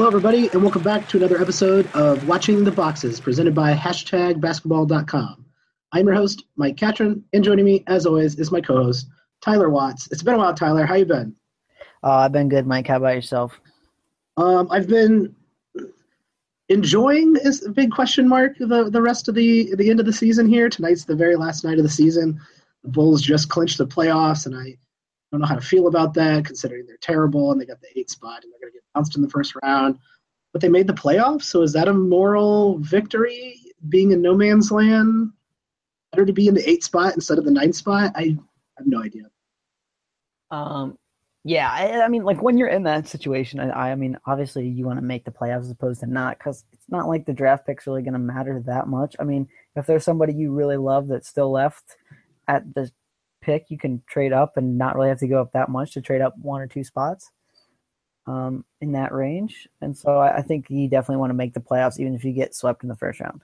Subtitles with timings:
[0.00, 4.40] Hello, everybody, and welcome back to another episode of Watching the Boxes, presented by hashtag
[4.40, 5.44] basketball.com.
[5.92, 9.08] I'm your host, Mike Catron, and joining me, as always, is my co-host,
[9.42, 10.10] Tyler Watts.
[10.10, 10.86] It's been a while, Tyler.
[10.86, 11.36] How you been?
[12.02, 12.86] Uh, I've been good, Mike.
[12.86, 13.60] How about yourself?
[14.38, 15.36] Um, I've been
[16.70, 20.14] enjoying is a big question mark the the rest of the the end of the
[20.14, 20.70] season here.
[20.70, 22.40] Tonight's the very last night of the season.
[22.84, 24.78] The Bulls just clinched the playoffs, and I
[25.30, 28.10] don't know how to feel about that, considering they're terrible and they got the eight
[28.10, 29.98] spot and they're going to get bounced in the first round.
[30.52, 33.60] But they made the playoffs, so is that a moral victory?
[33.88, 35.30] Being in no man's land,
[36.10, 38.12] better to be in the eight spot instead of the nine spot.
[38.16, 38.36] I
[38.76, 39.24] have no idea.
[40.50, 40.98] Um,
[41.44, 44.84] yeah, I, I, mean, like when you're in that situation, I, I mean, obviously you
[44.84, 47.66] want to make the playoffs as opposed to not, because it's not like the draft
[47.66, 49.16] pick's really going to matter that much.
[49.18, 51.96] I mean, if there's somebody you really love that's still left
[52.46, 52.90] at the
[53.40, 56.00] pick, you can trade up and not really have to go up that much to
[56.00, 57.30] trade up one or two spots
[58.26, 59.68] um, in that range.
[59.80, 62.32] And so I, I think you definitely want to make the playoffs, even if you
[62.32, 63.42] get swept in the first round.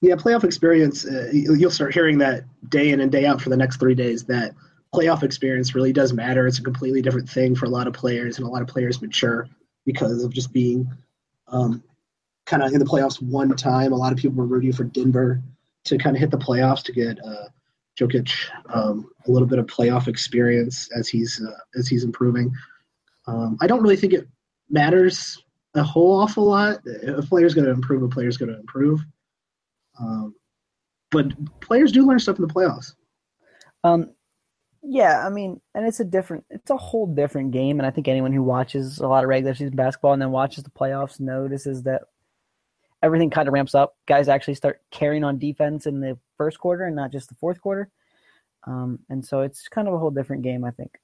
[0.00, 1.04] Yeah, playoff experience.
[1.04, 4.24] Uh, you'll start hearing that day in and day out for the next three days.
[4.24, 4.54] That
[4.94, 6.46] playoff experience really does matter.
[6.46, 9.02] It's a completely different thing for a lot of players, and a lot of players
[9.02, 9.48] mature
[9.84, 10.90] because of just being
[11.48, 11.82] um,
[12.46, 13.92] kind of in the playoffs one time.
[13.92, 15.42] A lot of people were rooting for Denver
[15.84, 17.48] to kind of hit the playoffs to get uh,
[18.00, 18.32] Jokic
[18.72, 22.52] um, a little bit of playoff experience as he's uh, as he's improving.
[23.26, 24.26] Um, I don't really think it
[24.70, 25.42] matters
[25.74, 26.78] a whole awful lot.
[27.06, 29.00] A player's going to improve, a player's going to improve.
[30.00, 30.34] Um,
[31.10, 31.26] but
[31.60, 32.94] players do learn stuff in the playoffs.
[33.84, 34.10] Um,
[34.82, 37.78] yeah, I mean, and it's a different, it's a whole different game.
[37.78, 40.64] And I think anyone who watches a lot of regular season basketball and then watches
[40.64, 42.02] the playoffs notices that
[43.02, 43.96] everything kind of ramps up.
[44.06, 47.60] Guys actually start carrying on defense in the first quarter and not just the fourth
[47.60, 47.90] quarter.
[48.66, 50.98] Um, and so it's kind of a whole different game, I think.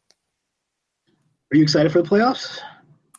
[1.52, 2.60] Are you excited for the playoffs?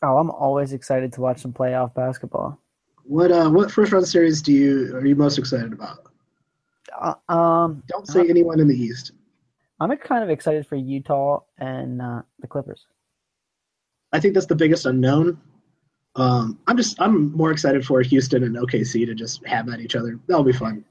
[0.04, 2.60] Oh, I'm always excited to watch some playoff basketball.
[3.04, 6.00] What uh, what first round series do you are you most excited about?
[7.00, 9.14] Uh, um, don't say anyone in the East.
[9.80, 12.86] I'm kind of excited for Utah and uh, the Clippers.
[14.12, 15.40] I think that's the biggest unknown.
[16.18, 19.96] Um, I'm just I'm more excited for Houston and OKC to just have at each
[19.96, 20.20] other.
[20.28, 20.84] That'll be fun.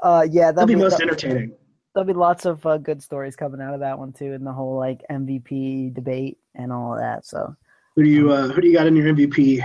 [0.00, 1.52] Uh, yeah, that'll, that'll be, be, most entertaining.
[1.94, 4.52] There'll be lots of uh, good stories coming out of that one too, and the
[4.52, 7.26] whole like MVP debate and all of that.
[7.26, 7.56] So,
[7.96, 9.60] who do you uh, who do you got in your MVP?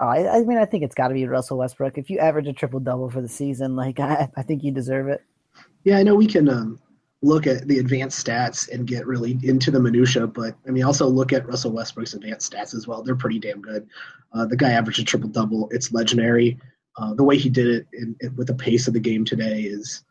[0.00, 1.98] Oh, I, I mean, I think it's got to be Russell Westbrook.
[1.98, 5.08] If you average a triple double for the season, like I, I think you deserve
[5.08, 5.22] it.
[5.84, 6.80] Yeah, I know we can um,
[7.22, 11.06] look at the advanced stats and get really into the minutia, but I mean, also
[11.06, 13.02] look at Russell Westbrook's advanced stats as well.
[13.02, 13.86] They're pretty damn good.
[14.32, 15.68] Uh, the guy averaged a triple double.
[15.70, 16.58] It's legendary.
[16.96, 19.62] Uh, the way he did it in, in, with the pace of the game today
[19.62, 20.02] is.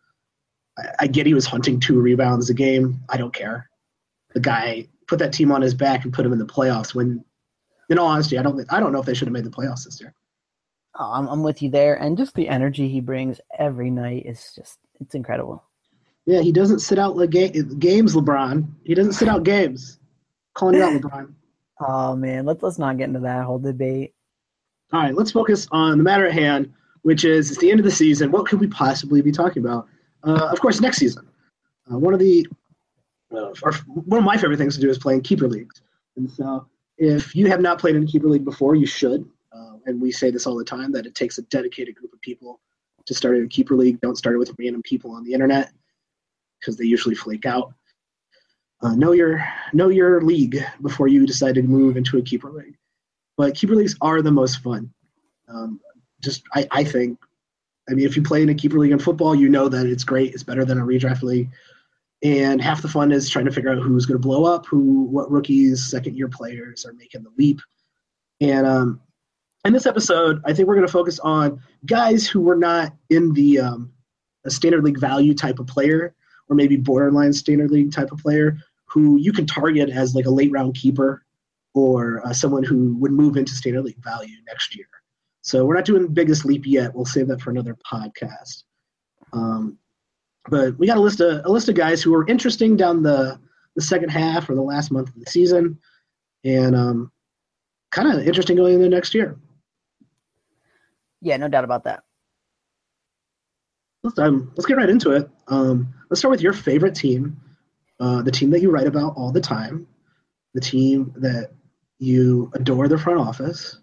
[0.77, 2.99] I, I get he was hunting two rebounds a game.
[3.09, 3.69] I don't care.
[4.33, 6.93] The guy put that team on his back and put him in the playoffs.
[6.93, 7.23] When,
[7.89, 8.65] in all honesty, I don't.
[8.71, 10.13] I don't know if they should have made the playoffs this year.
[10.97, 14.51] Oh, I'm, I'm with you there, and just the energy he brings every night is
[14.55, 15.63] just it's incredible.
[16.29, 18.67] Yeah, he doesn't sit out like ga- games, LeBron.
[18.83, 19.97] He doesn't sit out games.
[20.53, 21.33] Calling you out, LeBron.
[21.79, 24.13] Oh man, let's let's not get into that whole debate.
[24.93, 27.83] All right, let's focus on the matter at hand, which is it's the end of
[27.83, 28.31] the season.
[28.31, 29.87] What could we possibly be talking about?
[30.23, 31.27] Uh, of course, next season.
[31.91, 32.45] Uh, one of the
[33.33, 35.81] uh, our, one of my favorite things to do is playing keeper leagues.
[36.15, 36.67] And so,
[36.99, 39.27] if you have not played in a keeper league before, you should.
[39.51, 42.21] Uh, and we say this all the time that it takes a dedicated group of
[42.21, 42.59] people
[43.07, 43.99] to start a keeper league.
[44.01, 45.71] Don't start it with random people on the internet
[46.59, 47.73] because they usually flake out.
[48.81, 52.77] Uh, know your know your league before you decide to move into a keeper league.
[53.37, 54.93] But keeper leagues are the most fun.
[55.47, 55.79] Um,
[56.21, 57.19] just I, I think.
[57.89, 60.03] I mean, if you play in a keeper league in football, you know that it's
[60.03, 60.33] great.
[60.35, 61.49] It's better than a redraft league.
[62.21, 65.05] And half the fun is trying to figure out who's going to blow up, who,
[65.05, 67.61] what rookies, second year players are making the leap.
[68.41, 69.01] And um,
[69.65, 73.33] in this episode, I think we're going to focus on guys who were not in
[73.33, 73.91] the um,
[74.45, 76.15] a standard league value type of player,
[76.49, 80.31] or maybe borderline standard league type of player who you can target as like a
[80.31, 81.23] late round keeper
[81.75, 84.87] or uh, someone who would move into standard league value next year.
[85.41, 86.93] So we're not doing the biggest leap yet.
[86.93, 88.63] We'll save that for another podcast.
[89.31, 89.77] Um,
[90.49, 93.39] but we got a list of a list of guys who are interesting down the
[93.75, 95.77] the second half or the last month of the season,
[96.43, 97.11] and um,
[97.91, 99.37] kind of interesting going into next year.
[101.21, 102.03] Yeah, no doubt about that
[104.03, 105.29] let's um, let's get right into it.
[105.47, 107.39] Um, let's start with your favorite team,
[107.99, 109.87] uh, the team that you write about all the time,
[110.53, 111.51] the team that
[111.99, 113.79] you adore their front office.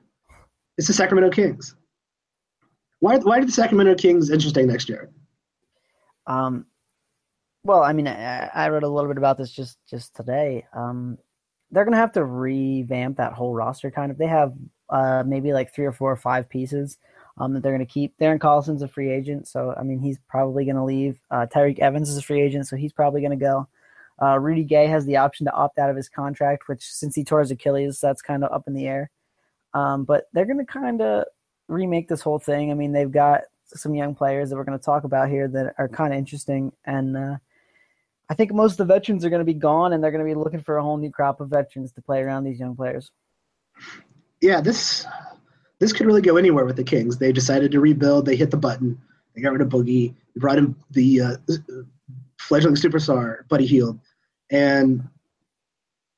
[0.79, 1.75] It's the Sacramento Kings.
[3.01, 5.11] Why why are the Sacramento Kings interesting next year?
[6.27, 6.67] Um,
[7.65, 10.67] well, I mean, I, I wrote a little bit about this just just today.
[10.75, 11.19] Um,
[11.71, 13.91] they're going to have to revamp that whole roster.
[13.91, 14.55] Kind of, they have
[14.89, 16.99] uh, maybe like three or four or five pieces
[17.39, 18.19] um, that they're going to keep.
[18.19, 21.19] Darren Collison's a free agent, so I mean he's probably going to leave.
[21.31, 23.69] Uh, Tyreke Evans is a free agent, so he's probably going to go.
[24.21, 27.25] Uh, Rudy Gay has the option to opt out of his contract, which since he
[27.25, 29.11] tore his Achilles, that's kind of up in the air.
[29.75, 31.25] Um, but they're going to kind of
[31.69, 32.71] remake this whole thing.
[32.71, 35.75] I mean, they've got some young players that we're going to talk about here that
[35.77, 37.37] are kind of interesting, and uh,
[38.31, 40.31] I think most of the veterans are going to be gone, and they're going to
[40.31, 43.11] be looking for a whole new crop of veterans to play around these young players.
[44.41, 45.07] Yeah, this
[45.79, 47.19] this could really go anywhere with the Kings.
[47.19, 48.27] They decided to rebuild.
[48.27, 49.01] They hit the button.
[49.35, 50.15] They got rid of Boogie.
[50.35, 51.37] They brought in the uh,
[52.39, 54.01] fledgling superstar Buddy Hield,
[54.51, 55.07] and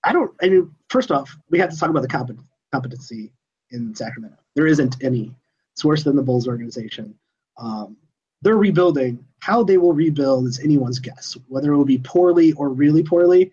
[0.04, 0.30] I don't.
[0.40, 3.32] I mean, first off, we have to talk about the compet- competency
[3.70, 4.36] in Sacramento.
[4.54, 5.34] There isn't any.
[5.72, 7.14] It's worse than the Bulls organization.
[7.56, 7.96] Um,
[8.42, 9.24] they're rebuilding.
[9.40, 11.36] How they will rebuild is anyone's guess.
[11.48, 13.52] Whether it will be poorly or really poorly,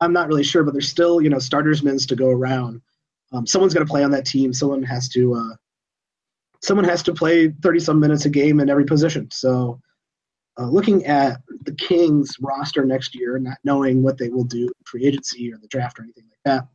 [0.00, 0.62] I'm not really sure.
[0.62, 2.82] But there's still, you know, starters minutes to go around.
[3.32, 4.52] Um, someone's going to play on that team.
[4.52, 5.34] Someone has to.
[5.34, 5.56] Uh,
[6.62, 9.30] someone has to play 30 some minutes a game in every position.
[9.30, 9.80] So,
[10.58, 15.04] uh, looking at the Kings roster next year, not knowing what they will do free
[15.06, 16.68] agency or the draft or anything like that,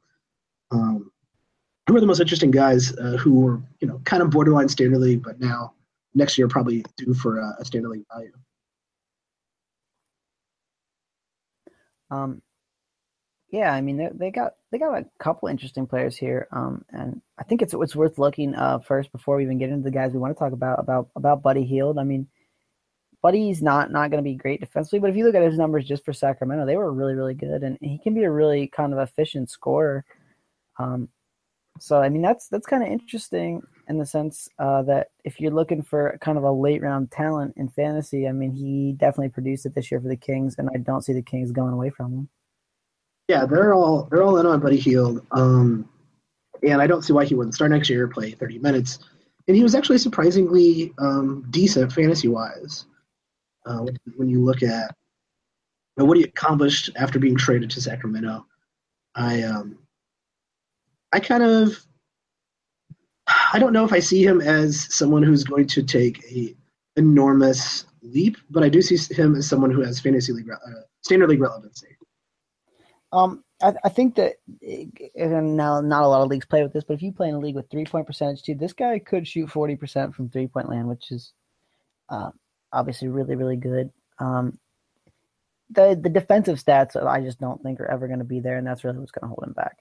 [0.71, 1.12] um,
[1.88, 5.00] who are the most interesting guys uh, who were, you know, kind of borderline standard
[5.00, 5.74] league, but now
[6.13, 8.31] next year probably due for a, a standard league value.
[12.12, 12.42] Um,
[13.51, 17.21] yeah, I mean they, they got they got a couple interesting players here, um, and
[17.38, 20.13] I think it's it's worth looking uh, first before we even get into the guys
[20.13, 21.98] we want to talk about about about Buddy Hield.
[22.00, 22.27] I mean,
[23.21, 25.86] Buddy's not not going to be great defensively, but if you look at his numbers
[25.86, 28.94] just for Sacramento, they were really really good, and he can be a really kind
[28.94, 30.06] of efficient scorer.
[30.80, 31.09] Um,
[31.77, 35.51] so I mean that's that's kind of interesting in the sense uh, that if you're
[35.51, 39.65] looking for kind of a late round talent in fantasy, I mean he definitely produced
[39.65, 42.13] it this year for the Kings, and I don't see the Kings going away from
[42.13, 42.30] him.
[43.31, 45.88] Yeah, they're all they're all in on Buddy Hield, um,
[46.68, 49.00] and I don't see why he wouldn't start next year, play 30 minutes,
[49.48, 52.88] and he was actually surprisingly um, decent fantasy wise.
[53.66, 53.86] Uh,
[54.18, 54.94] when you look at
[55.95, 58.45] you know, what he accomplished after being traded to Sacramento,
[59.16, 59.78] I um,
[61.13, 61.80] I kind of
[63.54, 66.54] I don't know if I see him as someone who's going to take a
[66.98, 71.30] enormous leap, but I do see him as someone who has fantasy league uh, standard
[71.30, 71.90] league relevancy.
[73.13, 74.35] Um, I, I, think that
[75.15, 77.39] now not a lot of leagues play with this, but if you play in a
[77.39, 80.69] league with three point percentage too, this guy could shoot forty percent from three point
[80.69, 81.33] land, which is
[82.09, 82.31] uh,
[82.71, 83.91] obviously really really good.
[84.19, 84.57] Um,
[85.69, 88.65] the the defensive stats I just don't think are ever going to be there, and
[88.65, 89.77] that's really what's going to hold him back.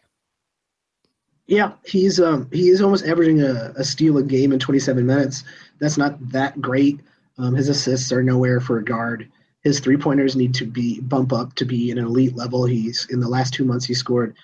[1.46, 5.44] Yeah, he's um he is almost averaging a, a steal a game in 27 minutes.
[5.80, 7.00] That's not that great.
[7.38, 9.30] Um, his assists are nowhere for a guard.
[9.62, 12.64] His three pointers need to be bump up to be an elite level.
[12.64, 14.36] He's in the last two months he scored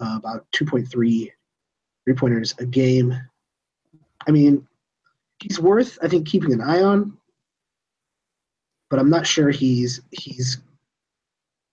[0.00, 3.16] uh, about 2.3 three pointers a game.
[4.26, 4.66] I mean,
[5.40, 7.16] he's worth I think keeping an eye on,
[8.88, 10.58] but I'm not sure he's he's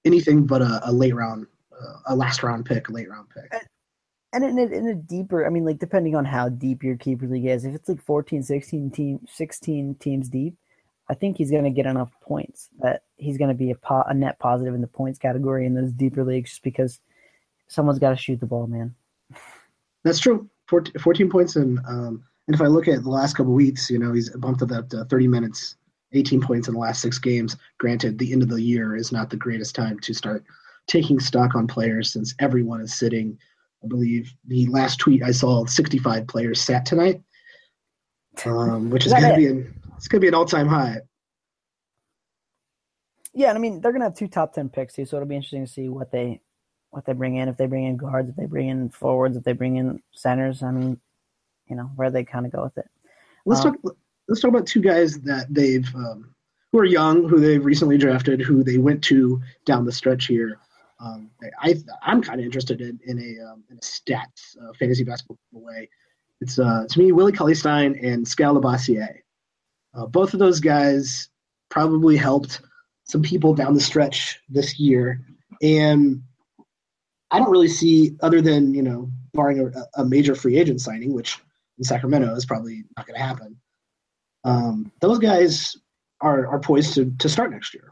[0.05, 3.51] anything but a, a late round, uh, a last round pick, a late round pick
[4.33, 7.27] and in a, in a deeper i mean like depending on how deep your keeper
[7.27, 10.55] league is if it's like 14 16 team 16 teams deep
[11.09, 14.05] i think he's going to get enough points that he's going to be a, po-
[14.07, 16.99] a net positive in the points category in those deeper leagues just because
[17.67, 18.95] someone's got to shoot the ball man.
[20.03, 20.49] That's true.
[20.67, 23.97] 14, 14 points and um and if i look at the last couple weeks you
[23.97, 25.75] know he's bumped up to 30 minutes
[26.13, 27.55] 18 points in the last six games.
[27.77, 30.43] Granted the end of the year is not the greatest time to start
[30.87, 33.37] taking stock on players since everyone is sitting.
[33.83, 37.21] I believe the last tweet I saw, 65 players sat tonight,
[38.45, 41.01] um, which is going to be an it's going to be an all time high.
[43.33, 45.35] Yeah, I mean they're going to have two top ten picks too, so it'll be
[45.35, 46.41] interesting to see what they
[46.91, 47.49] what they bring in.
[47.49, 50.63] If they bring in guards, if they bring in forwards, if they bring in centers.
[50.63, 50.99] I mean,
[51.67, 52.89] you know where they kind of go with it.
[53.45, 53.95] Let's um, talk.
[54.29, 56.33] Let's talk about two guys that they've um,
[56.71, 60.59] who are young, who they've recently drafted, who they went to down the stretch here.
[61.01, 61.29] Um,
[61.61, 65.37] I, I'm kind of interested in, in a um, in a stats uh, fantasy basketball
[65.51, 65.89] way.
[66.39, 69.19] It's uh, to me Willie Cauley-Stein and Skal Labissiere.
[69.93, 71.29] Uh, both of those guys
[71.69, 72.61] probably helped
[73.03, 75.21] some people down the stretch this year,
[75.61, 76.21] and
[77.31, 81.13] I don't really see other than you know barring a, a major free agent signing,
[81.13, 81.37] which
[81.77, 83.57] in Sacramento is probably not going to happen.
[84.43, 85.75] Um, those guys
[86.21, 87.91] are are poised to to start next year.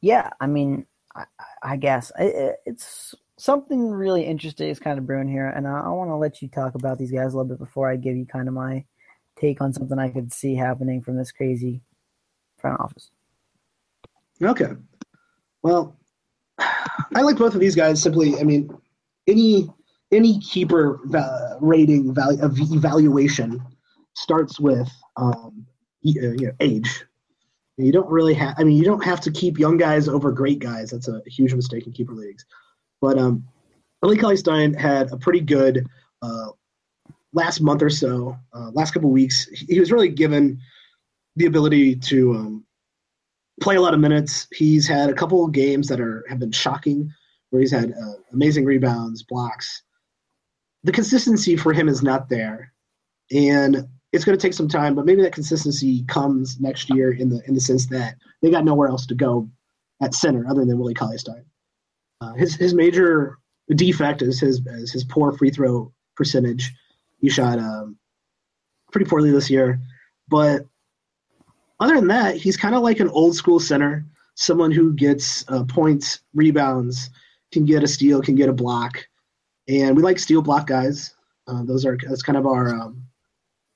[0.00, 1.24] Yeah, I mean, I,
[1.62, 5.88] I guess it, it's something really interesting is kind of brewing here, and I, I
[5.88, 8.26] want to let you talk about these guys a little bit before I give you
[8.26, 8.84] kind of my
[9.40, 11.80] take on something I could see happening from this crazy
[12.58, 13.10] front office.
[14.42, 14.72] Okay.
[15.62, 15.96] Well,
[16.58, 18.38] I like both of these guys simply.
[18.38, 18.70] I mean,
[19.26, 19.68] any
[20.10, 23.62] any keeper va- rating value evaluation
[24.14, 25.66] starts with um,
[26.02, 27.04] you know, age.
[27.76, 28.54] You don't really have.
[28.58, 30.90] I mean, you don't have to keep young guys over great guys.
[30.90, 32.44] That's a huge mistake in keeper leagues.
[33.00, 33.44] But um,
[34.02, 35.86] Willie Cauley Stein had a pretty good
[36.22, 36.48] uh,
[37.32, 39.46] last month or so, uh, last couple weeks.
[39.68, 40.60] He was really given
[41.36, 42.64] the ability to um,
[43.60, 44.46] play a lot of minutes.
[44.52, 47.12] He's had a couple of games that are have been shocking,
[47.50, 49.82] where he's had uh, amazing rebounds, blocks.
[50.84, 52.72] The consistency for him is not there,
[53.32, 54.94] and it's going to take some time.
[54.94, 58.64] But maybe that consistency comes next year in the in the sense that they got
[58.64, 59.48] nowhere else to go
[60.02, 61.44] at center other than Willie Cauley Stein.
[62.20, 63.38] Uh, his his major
[63.74, 66.72] defect is his is his poor free throw percentage.
[67.20, 67.96] He shot um,
[68.92, 69.80] pretty poorly this year,
[70.28, 70.66] but
[71.80, 75.64] other than that, he's kind of like an old school center, someone who gets uh,
[75.64, 77.10] points, rebounds,
[77.52, 79.06] can get a steal, can get a block,
[79.68, 81.14] and we like steal block guys.
[81.46, 83.04] Uh, those are that's kind of our um,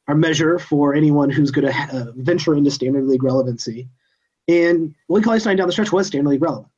[0.08, 3.88] our measure for anyone who's going to ha- uh, venture into standard league relevancy.
[4.48, 6.71] And Willie Cauley Stein down the stretch was standard league relevant.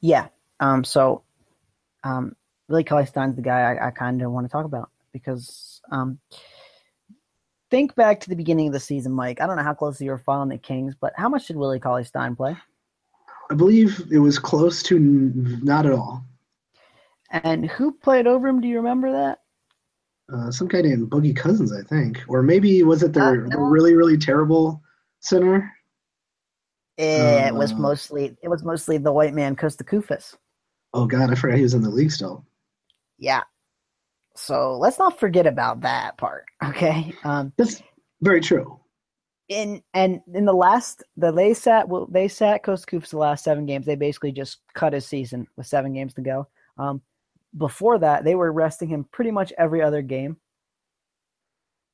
[0.00, 0.28] Yeah.
[0.60, 0.84] Um.
[0.84, 1.22] So,
[2.04, 2.34] um,
[2.68, 6.18] Willie Cauley Stein's the guy I, I kind of want to talk about because um
[7.70, 9.40] think back to the beginning of the season, Mike.
[9.40, 11.80] I don't know how close you were following the Kings, but how much did Willie
[11.80, 12.56] Cauley Stein play?
[13.50, 16.24] I believe it was close to n- not at all.
[17.30, 18.60] And who played over him?
[18.60, 19.40] Do you remember that?
[20.32, 23.58] Uh, some guy named Boogie Cousins, I think, or maybe was it their, uh, no.
[23.58, 24.82] really really terrible
[25.20, 25.72] center?
[26.98, 30.34] It uh, was mostly it was mostly the white man Kosta Koufos.
[30.94, 32.44] Oh God, I forgot he was in the league still.
[33.18, 33.42] Yeah,
[34.36, 36.44] so let's not forget about that part.
[36.64, 37.12] Okay.
[37.24, 37.82] Um, That's
[38.20, 38.80] very true.
[39.48, 43.44] In and in the last, the they sat well, they sat Kosta Koufos the last
[43.44, 43.86] seven games.
[43.86, 46.48] They basically just cut his season with seven games to go.
[46.78, 47.00] Um,
[47.56, 50.38] before that, they were resting him pretty much every other game.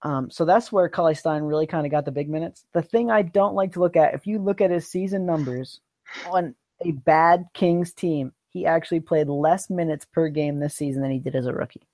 [0.03, 2.65] Um, so that's where Cauley Stein really kind of got the big minutes.
[2.73, 5.81] The thing I don't like to look at, if you look at his season numbers
[6.27, 6.55] on
[6.85, 11.21] a bad Kings team, he actually played less minutes per game this season than he
[11.21, 11.87] did as a rookie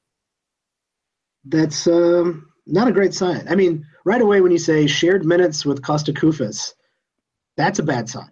[1.48, 3.46] that's um, not a great sign.
[3.48, 6.74] I mean, right away when you say shared minutes with Kosta Koufos,
[7.56, 8.30] that's a bad sign.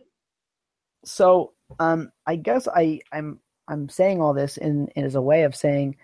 [1.04, 5.42] So um, I guess I, I'm I'm saying all this in, in as a way
[5.42, 5.97] of saying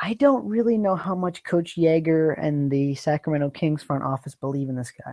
[0.00, 4.68] I don't really know how much Coach Joerger and the Sacramento Kings front office believe
[4.68, 5.12] in this guy.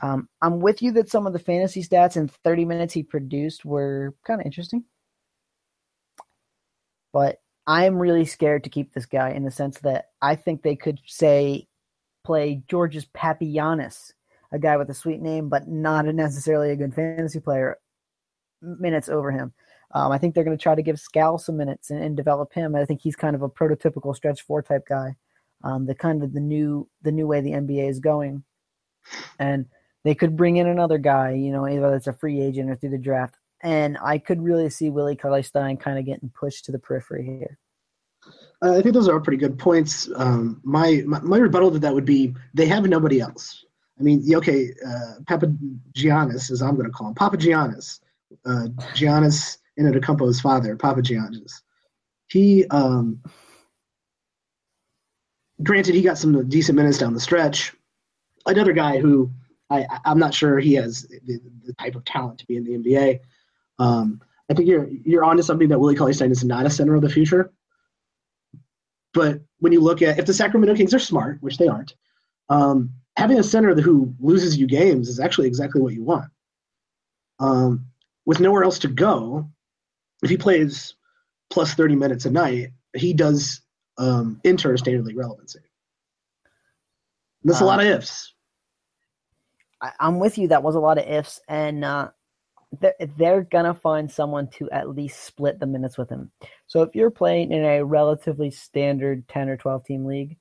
[0.00, 3.64] Um, I'm with you that some of the fantasy stats in 30 minutes he produced
[3.66, 4.84] were kind of interesting,
[7.12, 10.76] but I'm really scared to keep this guy in the sense that I think they
[10.76, 11.66] could say
[12.24, 14.12] play Georgios Papagiannis,
[14.50, 17.76] a guy with a sweet name but not necessarily a good fantasy player,
[18.62, 19.52] minutes over him.
[19.94, 22.52] Um, I think they're going to try to give Skal some minutes and, and, develop
[22.52, 22.74] him.
[22.74, 25.16] I think he's kind of a prototypical stretch four type guy.
[25.64, 28.44] Um, the kind of the new the new way the NBA is going,
[29.38, 29.66] and
[30.04, 31.32] they could bring in another guy.
[31.32, 34.70] You know, whether it's a free agent or through the draft and I could really
[34.70, 37.58] see Willie Cauley Stein kind of getting pushed to the periphery here.
[38.62, 40.08] Uh, I think those are pretty good points.
[40.16, 43.64] Um, my, my, my rebuttal to that would be they have nobody else.
[43.98, 45.52] I mean, okay, uh, Papa
[45.92, 48.00] Giannis, as I'm going to call him, Papa Giannis,
[48.46, 51.62] uh, Giannis Antetokounmpo's father, Papa Giannis.
[52.28, 53.22] He, um,
[55.62, 57.72] granted, he got some decent minutes down the stretch.
[58.46, 59.30] Another guy who
[59.70, 62.78] I, I'm not sure he has the, the type of talent to be in the
[62.78, 63.20] NBA.
[63.78, 64.20] Um,
[64.50, 67.02] I think you're you're onto something that Willie Cauley Stein is not a center of
[67.02, 67.52] the future.
[69.12, 71.94] But when you look at if the Sacramento Kings are smart, which they aren't,
[72.48, 76.30] um, having a center who loses you games is actually exactly what you want.
[77.40, 77.86] Um,
[78.24, 79.50] with nowhere else to go,
[80.22, 80.94] if he plays
[81.50, 83.60] plus 30 minutes a night, he does
[83.98, 85.60] um, enter standard league relevancy.
[87.42, 88.34] And that's uh, a lot of ifs.
[89.80, 90.48] I, am with you.
[90.48, 92.10] That was a lot of ifs, and uh,
[92.80, 96.30] they're, they're gonna find someone to at least split the minutes with him.
[96.66, 100.36] So if you're playing in a relatively standard 10 or 12 team league,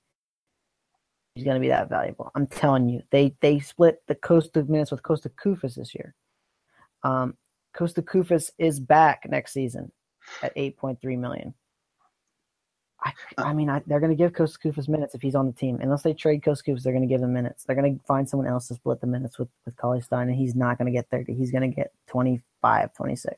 [1.36, 2.32] he's gonna be that valuable.
[2.36, 3.04] I'm telling you.
[3.12, 6.16] They they split the coast of minutes with Kosta Koufos this year.
[7.04, 7.38] Um,
[7.78, 9.92] Kosta Koufos is back next season
[10.42, 11.54] at 8.3 million.
[13.00, 15.54] I, I mean, I, they're going to give Kosta Koufos minutes if he's on the
[15.54, 15.80] team.
[15.82, 17.64] Unless they trade Kosta Koufos, they're going to give him minutes.
[17.64, 20.38] They're going to find someone else to split the minutes with, with Cauley Stein, and
[20.38, 21.36] he's not going to get 30.
[21.36, 23.36] He's going to get 25, 26.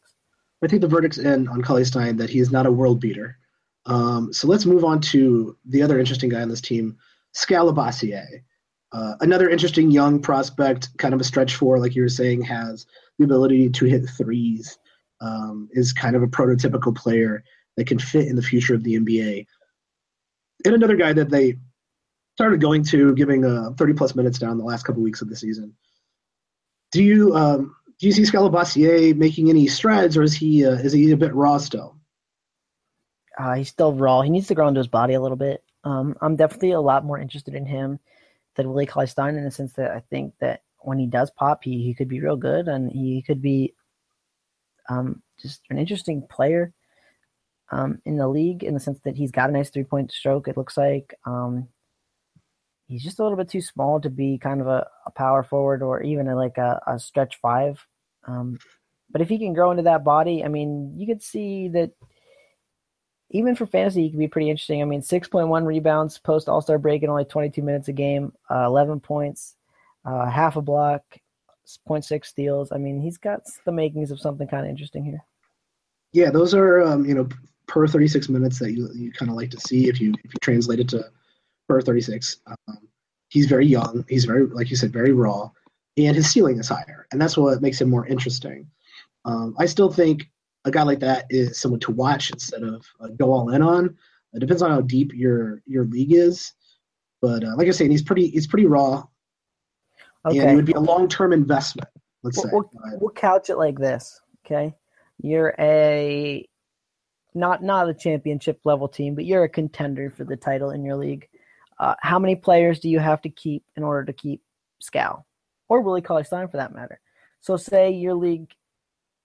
[0.62, 3.38] I think the verdict's in on Cauley Stein that he is not a world beater.
[3.86, 6.98] Um, so let's move on to the other interesting guy on this team,
[7.34, 8.44] Skal Labissiere.
[8.92, 12.88] Uh, another interesting young prospect, kind of a stretch four, like you were saying, has
[13.18, 14.80] the ability to hit threes,
[15.22, 17.44] um, is kind of a prototypical player
[17.78, 19.46] that can fit in the future of the NBA.
[20.66, 21.58] And another guy that they
[22.36, 25.36] started going to, giving uh, 30 plus minutes down the last couple weeks of the
[25.36, 25.76] season.
[26.92, 30.72] Do you um, do you see Skal Labissiere making any strides, or is he uh,
[30.72, 31.98] is he a bit raw still?
[33.38, 34.22] Uh, he's still raw.
[34.22, 35.64] He needs to grow into his body a little bit.
[35.84, 38.00] Um, I'm definitely a lot more interested in him
[38.56, 41.64] than Willie Cauley Stein in the sense that I think that when he does pop,
[41.64, 43.74] he, he could be real good and he could be
[44.90, 46.74] um, just an interesting player
[47.72, 50.48] um, in the league in the sense that he's got a nice three point stroke.
[50.48, 51.68] It looks like um,
[52.88, 55.84] he's just a little bit too small to be kind of a, a power forward
[55.84, 57.86] or even a, like a, a stretch five.
[58.28, 58.58] Um,
[59.12, 61.92] but if he can grow into that body, I mean, you could see that
[63.32, 64.82] even for fantasy, he could be pretty interesting.
[64.82, 68.66] I mean, 6.1 rebounds post All Star break in only 22 minutes a game, uh,
[68.66, 69.56] 11 points,
[70.06, 71.04] uh, half a block,
[71.88, 72.72] 0.6 steals.
[72.72, 75.24] I mean, he's got the makings of something kind of interesting here.
[76.12, 77.30] Yeah, those are um, you know
[77.68, 80.40] per 36 minutes that you you kind of like to see if you if you
[80.42, 81.04] translate it to
[81.68, 82.42] per 36.
[82.48, 82.80] Um,
[83.30, 84.04] he's very young.
[84.10, 85.52] He's very like you said very raw,
[85.98, 88.68] and his ceiling is higher, and that's what makes him more interesting.
[89.26, 90.30] Um, I still think
[90.66, 93.98] a guy like that is someone to watch instead of uh, go all in on.
[94.34, 96.54] It depends on how deep your your league is,
[97.22, 99.04] but uh, like I said, he's pretty he's pretty raw.
[100.26, 100.40] Okay.
[100.40, 101.90] And it would be a long term investment.
[102.24, 102.50] Let's we'll, say.
[102.52, 104.20] We'll, we'll couch it like this.
[104.46, 104.76] Okay,
[105.22, 106.48] you're a
[107.34, 110.98] not not a championship level team, but you're a contender for the title in your
[110.98, 111.28] league.
[111.80, 114.42] Uh, how many players do you have to keep in order to keep
[114.80, 115.26] Skal
[115.70, 117.00] or Willie Cauley Stein for that matter?
[117.40, 118.54] So say your league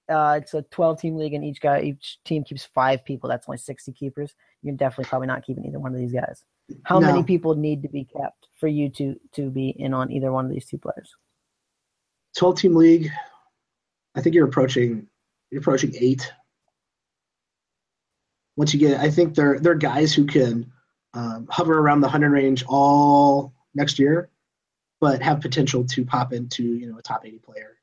[0.09, 3.29] uh, it's a 12 team league and each guy each team keeps five people.
[3.29, 4.35] That's only 60 keepers.
[4.63, 6.45] You're definitely probably not keeping either one of these guys.
[6.85, 7.07] How no.
[7.07, 10.47] many people need to be kept for you to to be in on either one
[10.47, 11.15] of these two players?
[12.37, 13.11] 12 team league
[14.17, 15.07] i think you're approaching
[15.51, 16.33] you're approaching eight.
[18.57, 20.71] Once you get i think they're they're guys who can
[21.15, 24.31] um, hover around the 100 range all next year
[25.01, 27.77] but have potential to pop into you know a top 80 player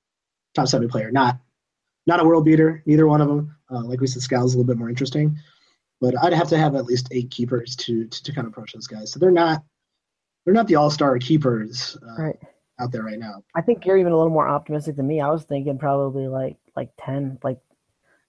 [0.54, 1.40] top 70 player not
[2.08, 3.56] not a world beater, neither one of them.
[3.70, 5.38] Uh, like we said, Skal's a little bit more interesting,
[6.00, 8.74] but I'd have to have at least eight keepers to to, to kind of approach
[8.74, 9.12] those guys.
[9.12, 9.64] So they're not
[10.46, 12.40] they're not the all star keepers uh, right.
[12.80, 13.44] out there right now.
[13.56, 15.22] I think you're even a little more optimistic than me.
[15.22, 17.60] I was thinking probably like like ten, like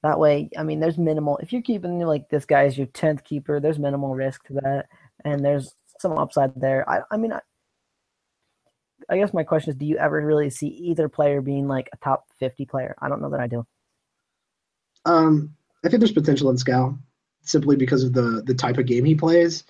[0.03, 0.51] that way.
[0.57, 3.61] I mean, there's minimal if you're keeping like this guy as your tenth keeper.
[3.61, 4.87] There's minimal risk to that,
[5.25, 6.89] and there's some upside there.
[6.89, 7.33] I I mean.
[7.33, 7.41] I,
[9.09, 11.97] I guess my question is, do you ever really see either player being like a
[11.99, 12.95] top fifty player?
[13.01, 13.67] I don't know that I do.
[15.05, 16.99] Um, I think there's potential in Skal
[17.43, 19.65] simply because of the the type of game he plays.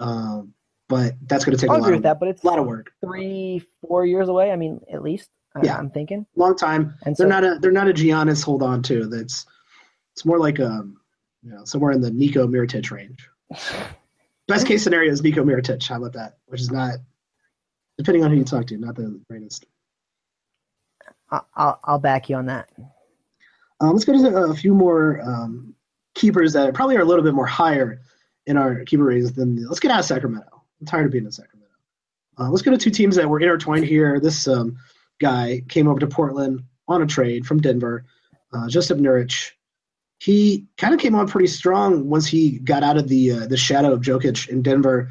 [0.00, 0.54] Um,
[0.88, 2.58] but that's going to take I'll a lot with of, that, but it's a lot
[2.58, 2.92] of work.
[3.00, 4.50] Three, four years away.
[4.50, 5.30] I mean, at least.
[5.62, 6.94] Yeah, I'm thinking long time.
[7.06, 9.06] And they're so, not a they're not a Giannis hold on to.
[9.06, 9.46] That's
[10.12, 10.96] it's more like um
[11.44, 13.28] you know somewhere in the Nico Mirotic range.
[14.48, 15.86] Best case scenario is Nico Mirotic.
[15.86, 16.38] How about that?
[16.46, 16.94] Which is not
[17.98, 19.66] depending on who you talk to, not the greatest.
[21.30, 22.68] I'll I'll back you on that.
[23.80, 25.74] Um, let's go to a few more um,
[26.14, 28.00] keepers that probably are a little bit more higher
[28.46, 29.56] in our keeper ratings than.
[29.56, 30.62] The, let's get out of Sacramento.
[30.80, 31.74] I'm tired of being in Sacramento.
[32.38, 34.20] Uh, let's go to two teams that were intertwined here.
[34.20, 34.76] This um,
[35.20, 38.04] guy came over to Portland on a trade from Denver.
[38.52, 39.52] Uh, Jusuf Nurkic.
[40.18, 43.56] He kind of came on pretty strong once he got out of the uh, the
[43.56, 45.10] shadow of Jokic in Denver.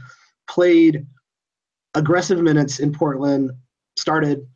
[0.50, 1.06] Played
[1.96, 3.52] aggressive minutes in Portland.
[3.98, 4.48] Started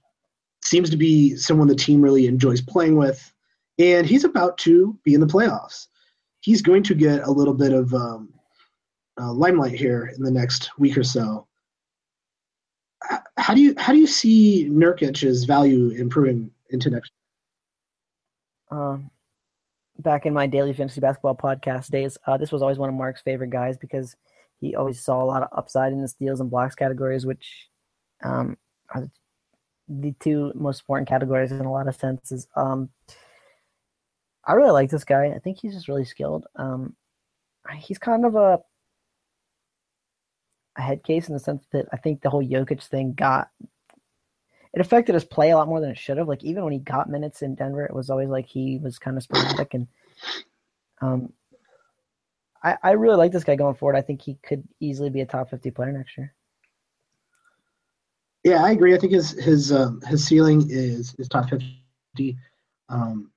[0.64, 3.32] seems to be someone the team really enjoys playing with
[3.80, 5.88] and he's about to be in the playoffs.
[6.42, 8.34] He's going to get a little bit of um,
[9.20, 11.48] uh, limelight here in the next week or so.
[13.38, 17.12] How do you how do you see Nurkic's value improving into next?
[18.72, 19.12] Um,
[20.00, 23.22] back in my daily fantasy basketball podcast days, uh, this was always one of Mark's
[23.22, 24.16] favorite guys because
[24.60, 27.70] he always saw a lot of upside in the steals and blocks categories, which
[28.24, 28.58] um,
[28.94, 29.10] are
[29.88, 32.48] the, two most important categories in a lot of senses.
[32.56, 32.90] Um,
[34.46, 35.28] I really like this guy.
[35.36, 36.46] I think he's just really skilled.
[36.56, 36.96] Um,
[37.78, 38.60] he's kind of a
[40.78, 43.50] a head case in the sense that I think the whole Jokic thing got
[44.74, 46.28] it affected his play a lot more than it should have.
[46.28, 49.18] Like even when he got minutes in Denver, it was always like he was kind
[49.18, 49.88] of sporadic and
[51.02, 51.34] um
[52.68, 53.96] I, I really like this guy going forward.
[53.96, 56.34] I think he could easily be a top fifty player next year.
[58.44, 58.94] Yeah, I agree.
[58.94, 62.38] I think his his um, his ceiling is is top fifty.
[62.90, 63.32] Um,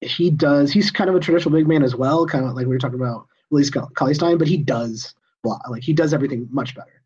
[0.00, 0.72] he does.
[0.72, 3.00] He's kind of a traditional big man as well, kind of like we were talking
[3.00, 5.14] about Willie Cauley Stein, but he does
[5.68, 7.02] like he does everything much better,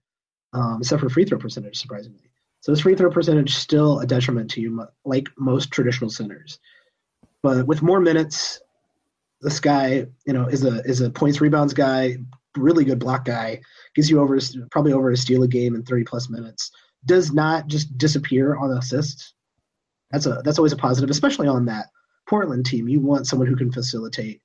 [0.52, 2.30] um, except for free throw percentage, surprisingly.
[2.60, 6.58] So his free throw percentage still a detriment to you, like most traditional centers.
[7.42, 8.60] But with more minutes,
[9.40, 12.16] this guy, you know, is a is a points rebounds guy,
[12.56, 13.60] really good block guy,
[13.94, 14.38] gives you over
[14.70, 16.70] probably over a steal a game in 30 plus minutes.
[17.04, 19.34] Does not just disappear on assists.
[20.10, 21.86] That's a that's always a positive, especially on that
[22.28, 22.88] Portland team.
[22.88, 24.40] You want someone who can facilitate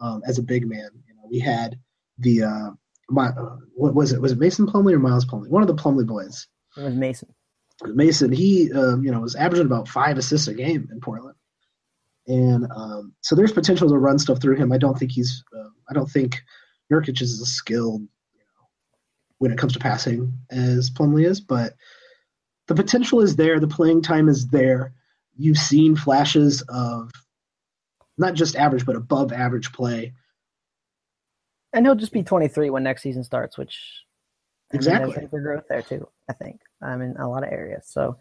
[0.00, 0.90] um, as a big man.
[1.06, 1.78] You know, we had
[2.18, 2.70] the uh,
[3.08, 4.20] my, uh, what was it?
[4.20, 5.48] Was it Mason Plumlee or Miles Plumlee?
[5.48, 6.46] One of the Plumlee boys.
[6.76, 7.34] It was Mason.
[7.84, 11.36] Mason, he um, you know was averaging about five assists a game in Portland,
[12.28, 14.70] and um, so there's potential to run stuff through him.
[14.70, 16.42] I don't think he's uh, I don't think
[16.92, 18.66] Nurkic is as skilled you know,
[19.38, 21.74] when it comes to passing as Plumlee is, but
[22.66, 23.58] the potential is there.
[23.58, 24.92] The playing time is there.
[25.36, 27.10] You've seen flashes of
[28.18, 30.12] not just average but above average play.
[31.72, 33.78] And he'll just be 23 when next season starts, which
[34.72, 36.08] exactly I mean, for growth there too.
[36.28, 37.84] I think I'm in a lot of areas.
[37.86, 38.18] So,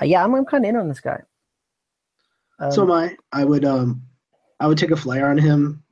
[0.00, 1.20] uh, yeah, I'm, I'm kind of in on this guy.
[2.64, 3.16] Um, so am I.
[3.32, 4.02] I would um,
[4.58, 5.82] I would take a flyer on him.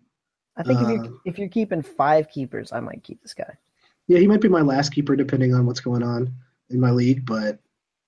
[0.56, 3.56] I think uh, if you're if you're keeping five keepers, I might keep this guy.
[4.08, 6.32] Yeah, he might be my last keeper depending on what's going on
[6.70, 7.26] in my league.
[7.26, 7.58] But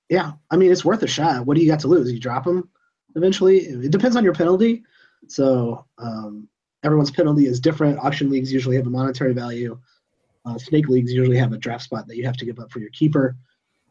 [0.09, 1.47] yeah, I mean it's worth a shot.
[1.47, 2.11] What do you got to lose?
[2.11, 2.69] You drop him
[3.15, 3.59] eventually.
[3.59, 4.85] It depends on your penalty.
[5.29, 6.49] So um,
[6.83, 7.99] everyone's penalty is different.
[7.99, 9.79] Auction leagues usually have a monetary value.
[10.47, 12.79] Uh, snake leagues usually have a draft spot that you have to give up for
[12.79, 13.37] your keeper,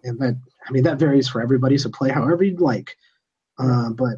[0.03, 0.35] and that
[0.67, 1.77] I mean that varies for everybody.
[1.77, 2.95] So play however you'd like.
[3.57, 4.17] Uh, but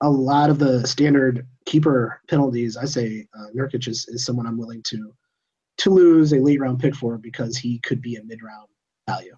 [0.00, 4.58] a lot of the standard keeper penalties, I say uh, Nurkic is, is someone I'm
[4.58, 5.12] willing to
[5.78, 8.68] to lose a late round pick for because he could be a mid round
[9.08, 9.36] value.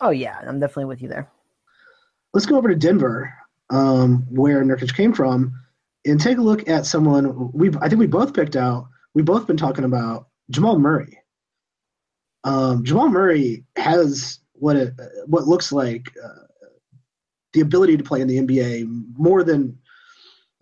[0.00, 1.30] Oh yeah, I'm definitely with you there.
[2.32, 3.32] Let's go over to Denver,
[3.70, 5.52] um, where Nurkic came from,
[6.04, 8.88] and take a look at someone we I think we both picked out.
[9.14, 11.18] We've both been talking about Jamal Murray.
[12.44, 14.94] Um, Jamal Murray has what it,
[15.26, 16.46] what looks like uh,
[17.52, 18.86] the ability to play in the NBA
[19.18, 19.76] more than,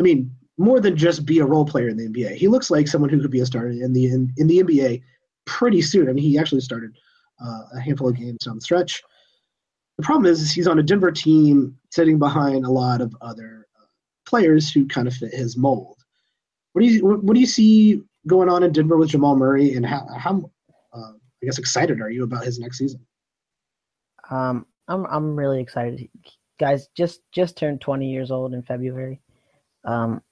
[0.01, 2.35] I mean, more than just be a role player in the NBA.
[2.35, 5.03] He looks like someone who could be a starter in the in, in the NBA
[5.47, 6.09] pretty soon.
[6.09, 6.97] I mean, he actually started
[7.43, 9.03] uh, a handful of games down the stretch.
[9.97, 13.67] The problem is, is he's on a Denver team sitting behind a lot of other
[13.77, 13.87] uh,
[14.27, 15.97] players who kind of fit his mold.
[16.73, 19.87] What do you what, do you see going on in Denver with Jamal Murray, and
[19.87, 20.51] how how
[20.93, 23.05] uh, I guess excited are you about his next season?
[24.31, 26.09] Um, I'm I'm really excited.
[26.59, 29.21] Guys, just just turned 20 years old in February.
[29.85, 30.23] Um,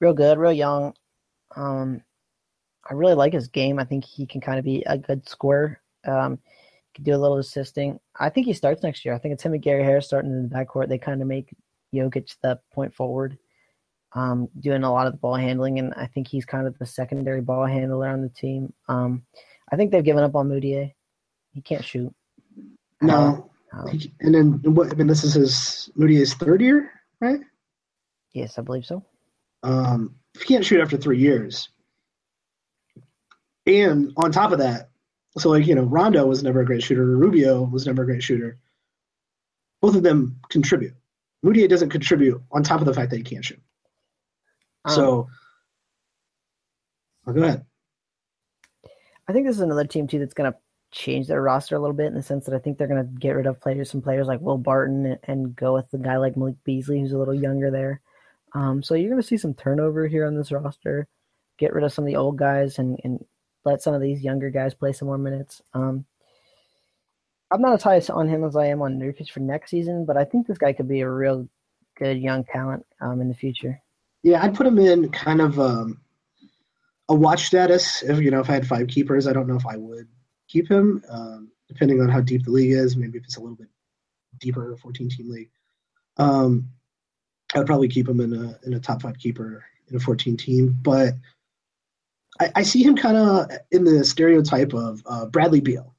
[0.00, 0.94] real good, real young.
[1.56, 2.02] Um,
[2.88, 3.78] I really like his game.
[3.78, 5.80] I think he can kind of be a good scorer.
[6.06, 6.38] Um,
[6.94, 7.98] can do a little assisting.
[8.18, 9.14] I think he starts next year.
[9.14, 10.88] I think it's him and Gary Harris starting in the backcourt.
[10.88, 11.54] They kind of make
[11.94, 13.38] Jokic the point forward
[14.14, 16.86] um, doing a lot of the ball handling, and I think he's kind of the
[16.86, 18.72] secondary ball handler on the team.
[18.88, 19.22] Um,
[19.70, 20.92] I think they've given up on Mudiay.
[21.54, 22.14] He can't shoot.
[23.00, 23.50] No.
[23.72, 24.92] Um, and then what?
[24.92, 27.40] I mean, this is his Mudiay's third year, right?
[28.32, 29.04] Yes, I believe so.
[29.62, 31.68] Um, he can't shoot after three years,
[33.66, 34.90] and on top of that,
[35.38, 37.04] so like you know, Rondo was never a great shooter.
[37.04, 38.58] Rubio was never a great shooter.
[39.80, 40.94] Both of them contribute.
[41.44, 43.60] Mudiay doesn't contribute on top of the fact that he can't shoot.
[44.84, 45.28] Um, so,
[47.26, 47.64] oh, go ahead.
[49.28, 50.58] I think this is another team too that's going to
[50.92, 53.20] change their roster a little bit in the sense that I think they're going to
[53.20, 56.18] get rid of players, some players like Will Barton, and, and go with the guy
[56.18, 58.00] like Malik Beasley, who's a little younger there.
[58.54, 61.08] Um, so you're going to see some turnover here on this roster.
[61.58, 63.24] Get rid of some of the old guys and, and
[63.64, 65.62] let some of these younger guys play some more minutes.
[65.72, 66.04] Um,
[67.50, 70.16] I'm not as high on him as I am on Nurkic for next season, but
[70.16, 71.48] I think this guy could be a real
[71.98, 73.80] good young talent um, in the future.
[74.22, 76.00] Yeah, I'd put him in kind of um,
[77.08, 78.02] a watch status.
[78.02, 80.08] If you know, if I had five keepers, I don't know if I would
[80.52, 82.96] keep him, um, depending on how deep the league is.
[82.96, 83.68] Maybe if it's a little bit
[84.38, 85.50] deeper, 14 team league,
[86.18, 86.68] um,
[87.54, 90.36] I would probably keep him in a in a top five keeper in a 14
[90.36, 90.76] team.
[90.82, 91.14] But
[92.40, 95.94] I, I see him kind of in the stereotype of uh, Bradley Beal.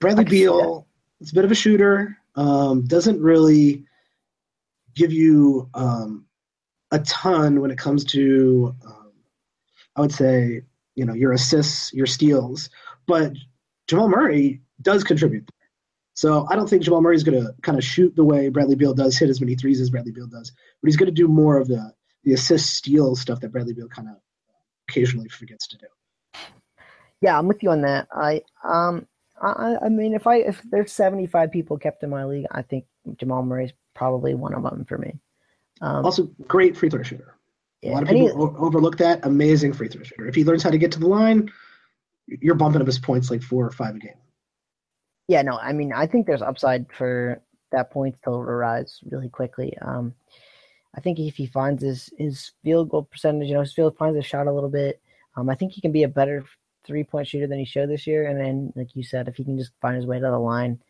[0.00, 0.86] Bradley Beal
[1.20, 2.18] is a bit of a shooter.
[2.34, 3.84] Um, doesn't really
[4.94, 6.26] give you um,
[6.90, 9.12] a ton when it comes to, um,
[9.94, 10.62] I would say,
[10.96, 12.68] you know, your assists, your steals.
[13.06, 13.32] But
[13.86, 15.48] Jamal Murray does contribute.
[16.14, 18.74] So I don't think Jamal Murray is going to kind of shoot the way Bradley
[18.74, 21.28] Beal does, hit as many threes as Bradley Beal does, but he's going to do
[21.28, 21.92] more of the
[22.24, 24.16] the assist steal stuff that Bradley Beal kind of
[24.88, 25.86] occasionally forgets to do.
[27.20, 28.08] Yeah, I'm with you on that.
[28.12, 29.06] I um
[29.40, 32.86] I, I mean if I if there's 75 people kept in my league, I think
[33.16, 35.18] Jamal Murray's probably one of them for me.
[35.82, 37.35] Um, also, great free throw shooter.
[37.84, 39.20] A lot of people he, overlook that.
[39.24, 40.26] Amazing free throw shooter.
[40.26, 41.50] If he learns how to get to the line,
[42.26, 44.14] you're bumping up his points like four or five a game.
[45.28, 49.28] Yeah, no, I mean, I think there's upside for that points total to rise really
[49.28, 49.76] quickly.
[49.82, 50.14] Um,
[50.94, 54.16] I think if he finds his his field goal percentage, you know, his field finds
[54.16, 55.00] his shot a little bit,
[55.36, 56.44] um, I think he can be a better
[56.86, 58.26] three point shooter than he showed this year.
[58.26, 60.80] And then, like you said, if he can just find his way to the line,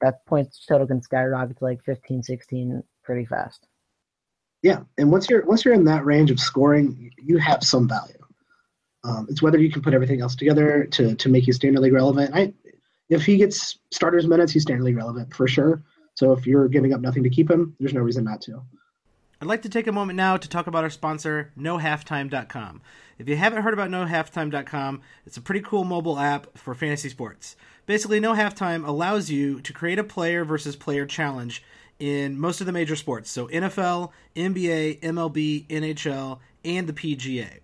[0.00, 3.66] that points total can skyrocket to like 15, 16 pretty fast.
[4.62, 8.14] Yeah, and once you're once you're in that range of scoring, you have some value.
[9.02, 11.94] Um, it's whether you can put everything else together to to make you standard league
[11.94, 12.34] relevant.
[12.34, 12.52] I,
[13.08, 15.82] if he gets starters minutes, he's standard league relevant for sure.
[16.14, 18.62] So if you're giving up nothing to keep him, there's no reason not to.
[19.40, 22.82] I'd like to take a moment now to talk about our sponsor, NoHalftime.com.
[23.18, 27.56] If you haven't heard about NoHalftime.com, it's a pretty cool mobile app for fantasy sports.
[27.86, 31.62] Basically, No Halftime allows you to create a player versus player challenge
[32.00, 33.30] in most of the major sports.
[33.30, 37.60] So NFL, NBA, MLB, NHL, and the PGA.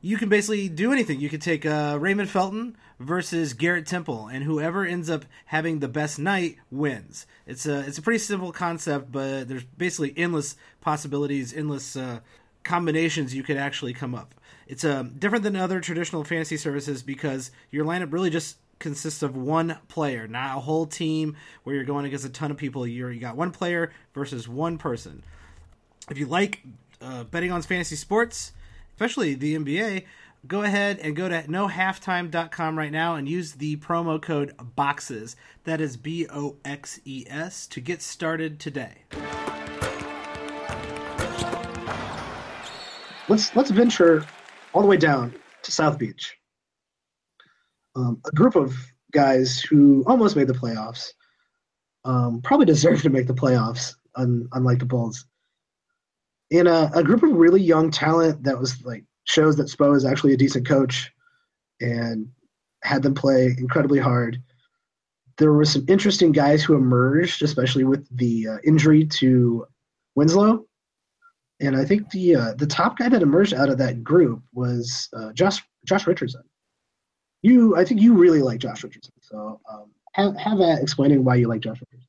[0.00, 1.20] You can basically do anything.
[1.20, 5.88] You could take uh, Raymond Felton versus Garrett Temple, and whoever ends up having the
[5.88, 7.26] best night wins.
[7.46, 12.20] It's a it's a pretty simple concept, but there's basically endless possibilities, endless uh,
[12.62, 14.34] combinations you could actually come up.
[14.66, 19.36] It's uh, different than other traditional fantasy services because your lineup really just consists of
[19.36, 22.86] one player, not a whole team where you're going against a ton of people.
[22.86, 25.22] You're, you got one player versus one person.
[26.10, 26.62] If you like
[27.00, 28.52] uh, betting on fantasy sports,
[28.94, 30.04] especially the NBA,
[30.46, 35.36] go ahead and go to nohalftime.com right now and use the promo code BOXES.
[35.64, 39.02] That is B O X E S to get started today.
[43.28, 44.24] Let's let's venture
[44.72, 46.38] all the way down to South Beach.
[47.96, 48.76] Um, a group of
[49.12, 51.12] guys who almost made the playoffs,
[52.04, 55.24] um, probably deserve to make the playoffs, un, unlike the Bulls.
[56.50, 60.04] In a, a group of really young talent that was like shows that Spo is
[60.04, 61.10] actually a decent coach
[61.80, 62.28] and
[62.82, 64.40] had them play incredibly hard.
[65.38, 69.66] There were some interesting guys who emerged, especially with the uh, injury to
[70.14, 70.64] Winslow.
[71.60, 75.08] And I think the uh, the top guy that emerged out of that group was
[75.14, 76.42] uh, Josh Josh Richardson.
[77.46, 79.12] You, I think you really like Josh Richardson.
[79.20, 82.08] So um, have have at explaining why you like Josh Richardson.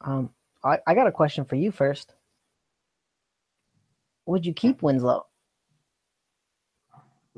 [0.00, 0.30] Um,
[0.64, 2.12] I, I got a question for you first.
[4.26, 5.26] Would you keep Winslow?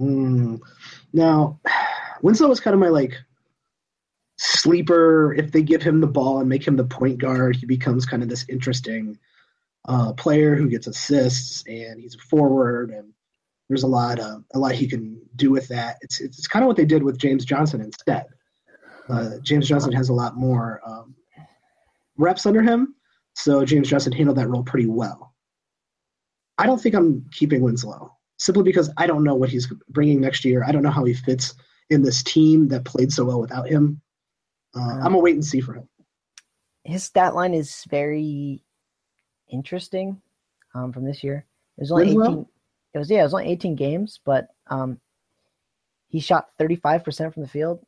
[0.00, 0.60] Mm.
[1.12, 1.60] Now,
[2.22, 3.18] Winslow was kind of my like
[4.38, 5.34] sleeper.
[5.34, 8.22] If they give him the ball and make him the point guard, he becomes kind
[8.22, 9.18] of this interesting
[9.86, 13.12] uh, player who gets assists and he's a forward and
[13.68, 15.96] there's a lot of a lot he can do with that.
[16.00, 18.26] It's it's, it's kind of what they did with James Johnson instead.
[19.08, 21.14] Uh, James Johnson has a lot more um,
[22.16, 22.94] reps under him,
[23.34, 25.34] so James Johnson handled that role pretty well.
[26.58, 30.44] I don't think I'm keeping Winslow simply because I don't know what he's bringing next
[30.44, 30.64] year.
[30.64, 31.54] I don't know how he fits
[31.90, 34.00] in this team that played so well without him.
[34.74, 35.88] Uh, I'm gonna wait and see for him.
[36.84, 38.62] His stat line is very
[39.48, 40.20] interesting
[40.74, 41.46] um, from this year.
[41.76, 42.32] There's only Winslow?
[42.32, 42.46] 18.
[42.96, 44.98] It was yeah, it was only 18 games, but um,
[46.08, 47.84] he shot 35 percent from the field.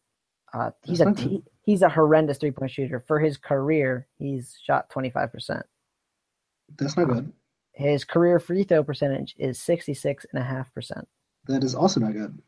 [0.52, 3.00] Uh, he's a he, he's a horrendous three point shooter.
[3.00, 5.66] For his career, he's shot 25 percent.
[6.76, 7.32] That's not good.
[7.72, 11.08] His career free throw percentage is 66 and a half percent.
[11.46, 12.42] That is also not good.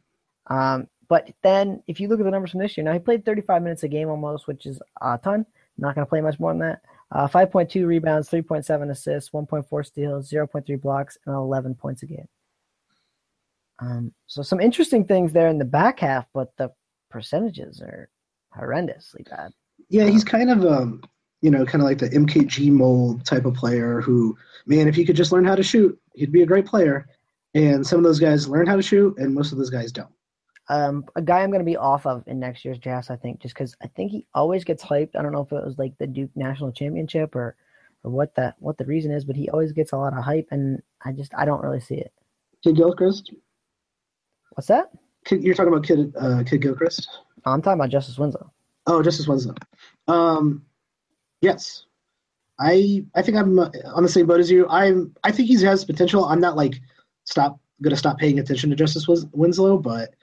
[0.48, 3.24] Um, but then if you look at the numbers from this year, now he played
[3.24, 5.46] 35 minutes a game almost, which is a ton.
[5.78, 6.82] Not going to play much more than that.
[7.10, 12.28] Uh, 5.2 rebounds, 3.7 assists, 1.4 steals, 0.3 blocks, and 11 points a game.
[13.80, 16.70] Um, so some interesting things there in the back half, but the
[17.10, 18.08] percentages are
[18.56, 19.52] horrendously bad.
[19.88, 21.02] Yeah, he's kind of um,
[21.40, 25.04] you know, kind of like the MKG mold type of player who, man, if he
[25.04, 27.08] could just learn how to shoot, he'd be a great player.
[27.54, 30.12] And some of those guys learn how to shoot, and most of those guys don't.
[30.68, 33.40] Um, a guy I'm going to be off of in next year's drafts, I think,
[33.40, 35.16] just because I think he always gets hyped.
[35.16, 37.56] I don't know if it was like the Duke National Championship or
[38.04, 40.46] or what the what the reason is, but he always gets a lot of hype,
[40.52, 42.12] and I just I don't really see it.
[42.62, 43.32] Kidd-Gilchrist,
[44.50, 44.90] What's that?
[45.30, 47.08] You're talking about Kidd uh, Kidd-Gilchrist.
[47.44, 48.50] I'm talking about Justice Winslow.
[48.86, 49.54] Oh, Justice Winslow.
[50.08, 50.64] Um,
[51.40, 51.84] yes,
[52.58, 54.66] I I think I'm uh, on the same boat as you.
[54.68, 56.24] I'm I think he has potential.
[56.24, 56.80] I'm not like
[57.24, 60.14] stop gonna stop paying attention to Justice Winslow, but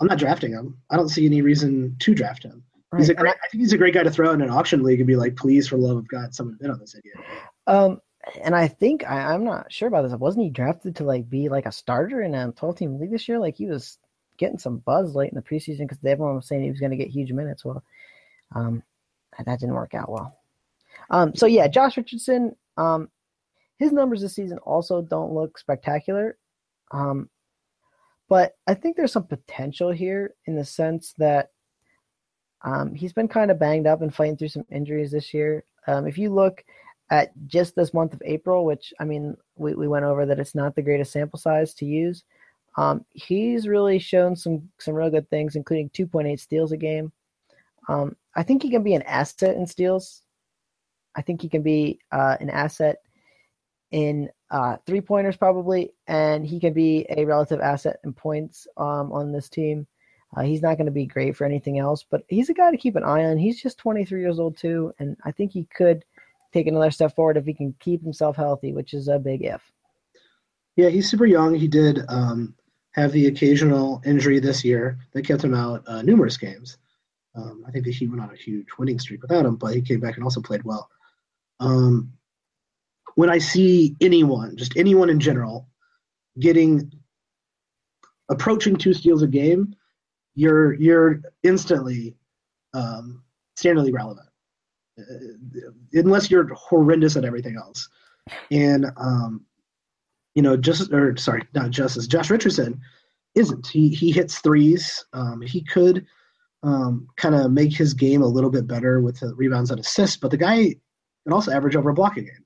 [0.00, 0.78] I'm not drafting him.
[0.90, 2.64] I don't see any reason to draft him.
[2.96, 4.98] He's a great, I think he's a great guy to throw in an auction league
[4.98, 7.16] and be like, please, for love of God, someone bid on this idiot.
[7.68, 8.00] Um,
[8.42, 10.18] and I think I, I'm not sure about this.
[10.18, 13.28] Wasn't he drafted to like be like a starter in a 12 team league this
[13.28, 13.38] year?
[13.38, 13.98] Like he was
[14.36, 16.96] getting some buzz late in the preseason because everyone was saying he was going to
[16.96, 17.64] get huge minutes.
[17.64, 17.82] Well,
[18.54, 18.82] um,
[19.38, 20.36] that didn't work out well.
[21.10, 22.56] Um, so yeah, Josh Richardson.
[22.76, 23.08] Um,
[23.78, 26.36] his numbers this season also don't look spectacular.
[26.90, 27.30] Um,
[28.28, 31.50] but I think there's some potential here in the sense that
[32.62, 35.64] um, he's been kind of banged up and fighting through some injuries this year.
[35.86, 36.62] Um, if you look
[37.10, 40.54] at just this month of April, which I mean, we, we went over that it's
[40.54, 42.24] not the greatest sample size to use.
[42.76, 47.12] Um, he's really shown some some real good things, including 2.8 steals a game.
[47.88, 50.22] Um, I think he can be an asset in steals.
[51.16, 52.98] I think he can be uh, an asset
[53.90, 59.12] in uh, three pointers probably, and he can be a relative asset in points um,
[59.12, 59.86] on this team.
[60.36, 62.76] Uh, he's not going to be great for anything else, but he's a guy to
[62.76, 63.36] keep an eye on.
[63.36, 66.04] He's just 23 years old too, and I think he could
[66.52, 69.62] take another step forward if he can keep himself healthy, which is a big if.
[70.76, 71.54] Yeah, he's super young.
[71.54, 72.54] He did um,
[72.92, 76.78] have the occasional injury this year that kept him out uh, numerous games.
[77.34, 79.82] Um, I think the Heat went on a huge winning streak without him, but he
[79.82, 80.90] came back and also played well.
[81.60, 82.12] Um,
[83.14, 85.68] when I see anyone, just anyone in general,
[86.38, 86.92] getting
[88.30, 89.74] approaching two steals a game,
[90.34, 92.16] you're you're instantly
[92.72, 93.22] um,
[93.58, 94.28] standardly relevant,
[95.92, 97.88] unless you're horrendous at everything else.
[98.50, 99.44] And um,
[100.34, 102.06] you know, just or sorry, not Justice.
[102.06, 102.80] Josh Richardson
[103.34, 103.66] isn't.
[103.66, 105.04] He he hits threes.
[105.12, 106.06] Um, he could
[106.62, 110.16] um, kind of make his game a little bit better with the rebounds and assists,
[110.16, 110.74] but the guy
[111.24, 112.44] can also average over a block a game.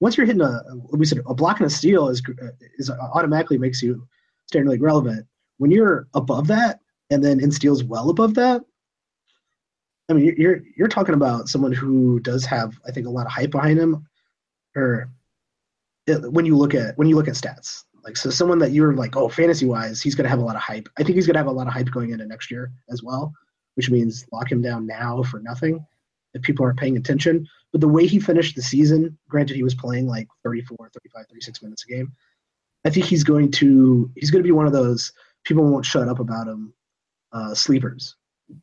[0.00, 0.60] Once you're hitting a,
[0.92, 2.22] we said a block and a steal is
[2.78, 4.06] is automatically makes you
[4.46, 5.26] standard league relevant.
[5.58, 8.62] When you're above that, and then in steals well above that,
[10.08, 13.32] I mean, you're you're talking about someone who does have, I think, a lot of
[13.32, 14.06] hype behind him,
[14.76, 15.10] or
[16.06, 17.82] when you look at when you look at stats.
[18.04, 20.54] Like so, someone that you're like, oh, fantasy wise, he's going to have a lot
[20.54, 20.88] of hype.
[20.96, 23.02] I think he's going to have a lot of hype going into next year as
[23.02, 23.32] well,
[23.74, 25.84] which means lock him down now for nothing
[26.32, 27.48] if people aren't paying attention.
[27.72, 31.62] But the way he finished the season, granted he was playing like 34, 35, 36
[31.62, 32.12] minutes a game,
[32.84, 35.12] I think he's going to he's going to be one of those
[35.44, 36.72] people won't shut up about him
[37.32, 38.14] uh, sleepers.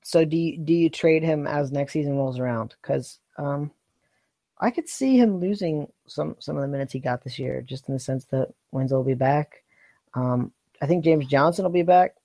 [0.04, 2.76] So do you, do you trade him as next season rolls around?
[2.82, 3.72] Because um,
[4.60, 7.88] I could see him losing some some of the minutes he got this year, just
[7.90, 9.64] in the sense that Winslow will be back.
[10.14, 12.16] Um, I think James Johnson will be back.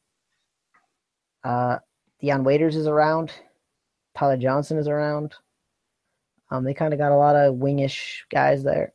[1.42, 1.78] Uh,
[2.20, 3.32] Dion Waiters is around.
[4.16, 5.34] Tyler Johnson is around.
[6.50, 8.92] Um, they kind of got a lot of wingish guys there.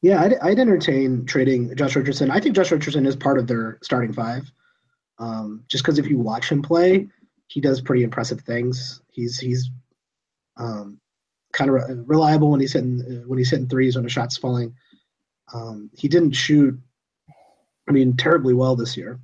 [0.00, 2.30] Yeah, I'd, I'd, entertain trading Josh Richardson.
[2.30, 4.50] I think Josh Richardson is part of their starting five.
[5.18, 7.08] Um, just because if you watch him play,
[7.52, 9.02] he does pretty impressive things.
[9.10, 9.70] He's he's
[10.56, 10.98] um,
[11.52, 14.74] kind of re- reliable when he's hitting when he's hitting threes when a shot's falling.
[15.52, 16.80] Um, he didn't shoot,
[17.86, 19.20] I mean, terribly well this year,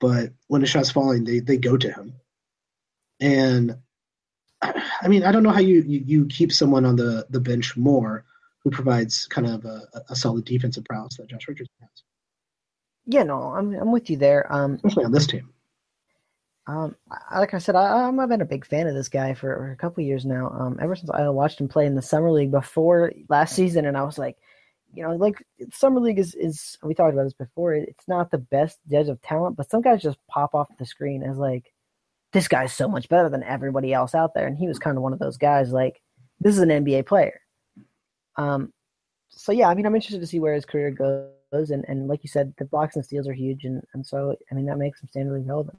[0.00, 2.14] but when a shot's falling, they they go to him.
[3.20, 3.76] And
[4.62, 7.76] I mean, I don't know how you you, you keep someone on the the bench
[7.76, 8.24] more
[8.64, 12.02] who provides kind of a, a solid defensive prowess that Josh Richardson has.
[13.06, 14.52] Yeah, no, I'm I'm with you there.
[14.52, 15.50] Um, Especially on this team.
[16.70, 16.94] Um,
[17.34, 20.04] like I said, I, I've been a big fan of this guy for a couple
[20.04, 20.50] years now.
[20.50, 23.96] Um, ever since I watched him play in the summer league before last season, and
[23.96, 24.36] I was like,
[24.94, 27.74] you know, like summer league is is we talked about this before.
[27.74, 31.24] It's not the best judge of talent, but some guys just pop off the screen
[31.24, 31.72] as like,
[32.32, 35.02] this guy's so much better than everybody else out there, and he was kind of
[35.02, 35.72] one of those guys.
[35.72, 36.00] Like,
[36.38, 37.40] this is an NBA player.
[38.36, 38.72] Um,
[39.30, 42.22] so yeah, I mean, I'm interested to see where his career goes, and and like
[42.22, 45.02] you said, the blocks and steals are huge, and and so I mean that makes
[45.02, 45.78] him standard league relevant.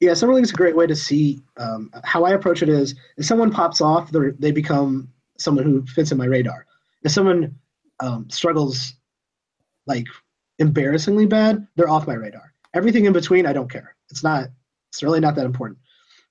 [0.00, 1.42] Yeah, is a great way to see.
[1.58, 6.10] Um, how I approach it is, if someone pops off, they become someone who fits
[6.10, 6.66] in my radar.
[7.04, 7.54] If someone
[8.00, 8.94] um, struggles,
[9.86, 10.06] like
[10.58, 12.54] embarrassingly bad, they're off my radar.
[12.72, 13.94] Everything in between, I don't care.
[14.10, 14.48] It's not.
[14.90, 15.78] It's really not that important.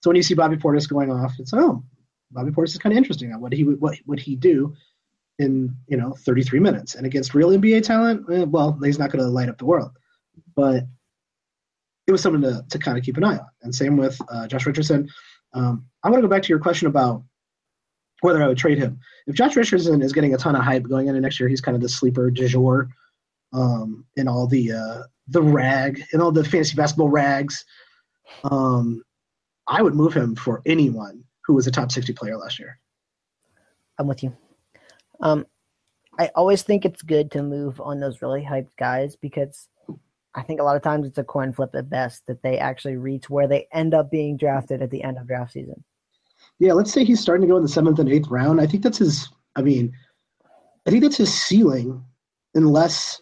[0.02, 1.84] So when you see Bobby Portis going off, it's oh,
[2.32, 3.32] Bobby Portis is kind of interesting.
[3.40, 4.74] What he what would he do
[5.38, 8.26] in you know 33 minutes and against real NBA talent?
[8.32, 9.92] Eh, well, he's not going to light up the world,
[10.56, 10.86] but
[12.10, 13.48] it was something to, to kind of keep an eye on.
[13.62, 15.08] And same with uh, Josh Richardson.
[15.54, 17.24] Um, I want to go back to your question about
[18.22, 19.00] whether I would trade him.
[19.28, 21.76] If Josh Richardson is getting a ton of hype going into next year, he's kind
[21.76, 22.90] of the sleeper du jour
[23.54, 27.64] um, in all the uh, the rag in all the fantasy basketball rags.
[28.44, 29.04] Um,
[29.68, 32.80] I would move him for anyone who was a top sixty player last year.
[33.98, 34.36] I'm with you.
[35.22, 35.46] Um,
[36.18, 39.70] I always think it's good to move on those really hyped guys because
[40.36, 42.98] I think a lot of times it's a coin flip at best that they actually
[42.98, 45.84] reach where they end up being drafted at the end of draft season.
[46.60, 48.62] Yeah, let's say he's starting to go in the seventh and eighth round.
[48.62, 49.30] I think that's his.
[49.56, 49.92] I mean,
[50.86, 52.04] I think that's his ceiling,
[52.54, 53.22] unless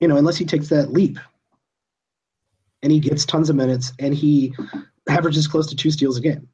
[0.00, 1.18] you know, unless he takes that leap
[2.82, 4.52] and he gets tons of minutes and he
[5.08, 6.48] averages close to two steals a game,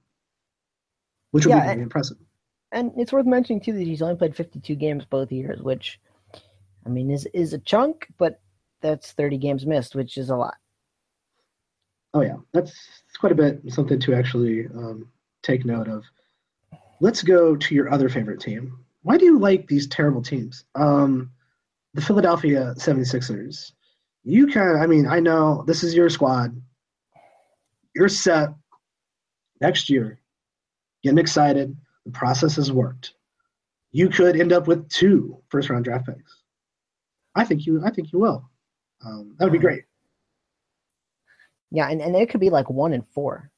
[1.31, 2.19] which would yeah, be very and, impressive.
[2.73, 5.99] And it's worth mentioning too that he's only played 52 games both years, which
[6.85, 8.41] I mean is is a chunk, but
[8.81, 10.55] that's 30 games missed, which is a lot.
[12.15, 12.73] Oh yeah, that's
[13.19, 13.61] quite a bit.
[13.69, 15.09] Something to actually um,
[15.43, 16.05] take note of.
[17.01, 18.85] Let's go to your other favorite team.
[19.03, 20.65] why do you like these terrible teams?
[20.75, 21.31] Um,
[21.95, 23.73] the Philadelphia 76ers.
[24.25, 26.61] You can, I mean, I know this is your squad.
[27.95, 28.51] You're set
[29.61, 30.21] next year.
[31.03, 31.77] Getting excited.
[32.05, 33.15] The process has worked.
[33.93, 36.43] You could end up with two first round draft picks.
[37.35, 37.83] I think you.
[37.85, 38.49] I think you will.
[39.05, 39.85] Um, that would be great.
[41.71, 43.51] Yeah, and, and it could be like one and four.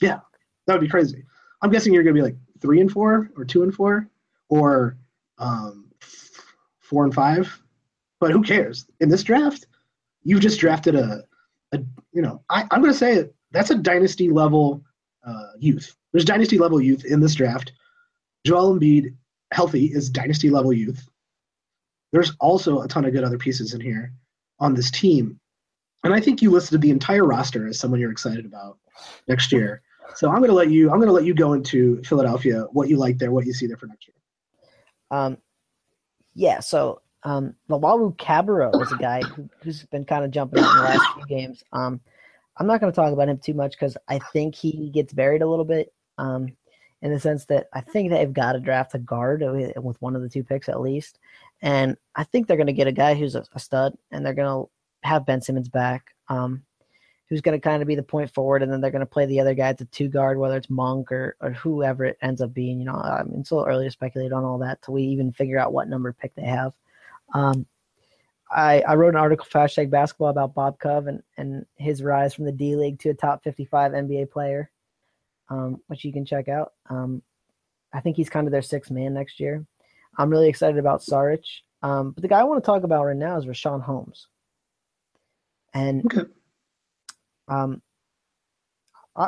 [0.00, 0.20] Yeah,
[0.66, 1.24] that would be crazy.
[1.62, 4.08] I'm guessing you're going to be like three and four, or two and four,
[4.48, 4.96] or
[5.38, 5.90] um,
[6.80, 7.62] four and five.
[8.20, 8.86] But who cares?
[9.00, 9.66] In this draft,
[10.22, 11.24] you've just drafted a,
[11.72, 11.78] a
[12.12, 14.82] you know, I, I'm going to say it, that's a dynasty level
[15.26, 15.94] uh, youth.
[16.12, 17.72] There's dynasty level youth in this draft.
[18.46, 19.14] Joel Embiid,
[19.52, 21.08] healthy, is dynasty level youth.
[22.12, 24.12] There's also a ton of good other pieces in here
[24.58, 25.38] on this team.
[26.04, 28.78] And I think you listed the entire roster as someone you're excited about
[29.28, 29.82] next year.
[30.14, 30.90] So I'm going to let you.
[30.90, 32.66] I'm going to let you go into Philadelphia.
[32.72, 34.14] What you like there, what you see there for next year.
[35.10, 35.38] Um,
[36.34, 36.60] yeah.
[36.60, 41.14] So um, Luwawu-Cabarrot is a guy who, has been kind of jumping in the last
[41.14, 41.64] few games.
[41.72, 42.00] Um,
[42.56, 45.42] I'm not going to talk about him too much because I think he gets buried
[45.42, 45.92] a little bit.
[46.18, 46.56] Um,
[47.02, 49.42] in the sense that I think they've got to draft a guard
[49.76, 51.18] with one of the two picks at least.
[51.62, 54.34] And I think they're going to get a guy who's a, a stud, and they're
[54.34, 54.70] going to
[55.06, 56.62] have Ben Simmons back, um,
[57.28, 59.26] who's going to kind of be the point forward, and then they're going to play
[59.26, 62.40] the other guy at the two guard, whether it's Monk or, or whoever it ends
[62.40, 62.78] up being.
[62.78, 65.02] You know, I mean, it's a little early to speculate on all that till we
[65.04, 66.72] even figure out what number pick they have.
[67.32, 67.66] Um,
[68.50, 72.34] I, I wrote an article for hashtag basketball about Bob Cove and, and his rise
[72.34, 74.70] from the D League to a top 55 NBA player,
[75.48, 76.72] um, which you can check out.
[76.88, 77.22] Um,
[77.92, 79.64] I think he's kind of their sixth man next year.
[80.18, 81.44] I'm really excited about Saric.
[81.82, 84.28] Um, but the guy I want to talk about right now is Richaun Holmes.
[85.74, 86.30] And okay.
[87.48, 87.82] um,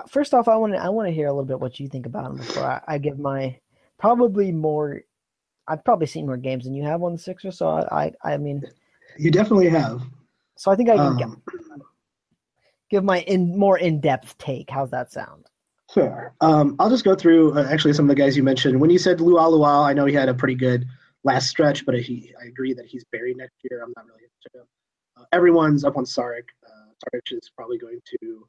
[0.09, 2.07] first off, I want to I want to hear a little bit what you think
[2.07, 3.59] about him before I, I, give my
[3.99, 5.03] probably more.
[5.66, 8.37] I've probably seen more games than you have on the Sixers, so I I, I
[8.39, 8.62] mean,
[9.19, 10.03] you definitely have.
[10.57, 11.43] So I think I can um,
[12.91, 14.71] give my in more in depth take.
[14.71, 15.45] How's that sound?
[15.93, 16.34] Sure.
[16.41, 18.78] Um, I'll just go through uh, actually some of the guys you mentioned.
[18.78, 20.86] When you said Luwawu I know he had a pretty good
[21.24, 23.82] last stretch, but he I agree that he's buried next year.
[23.82, 24.66] I'm not really into him.
[25.16, 26.49] Uh, everyone's up on Saric.
[26.66, 28.47] Uh, Saric is probably going to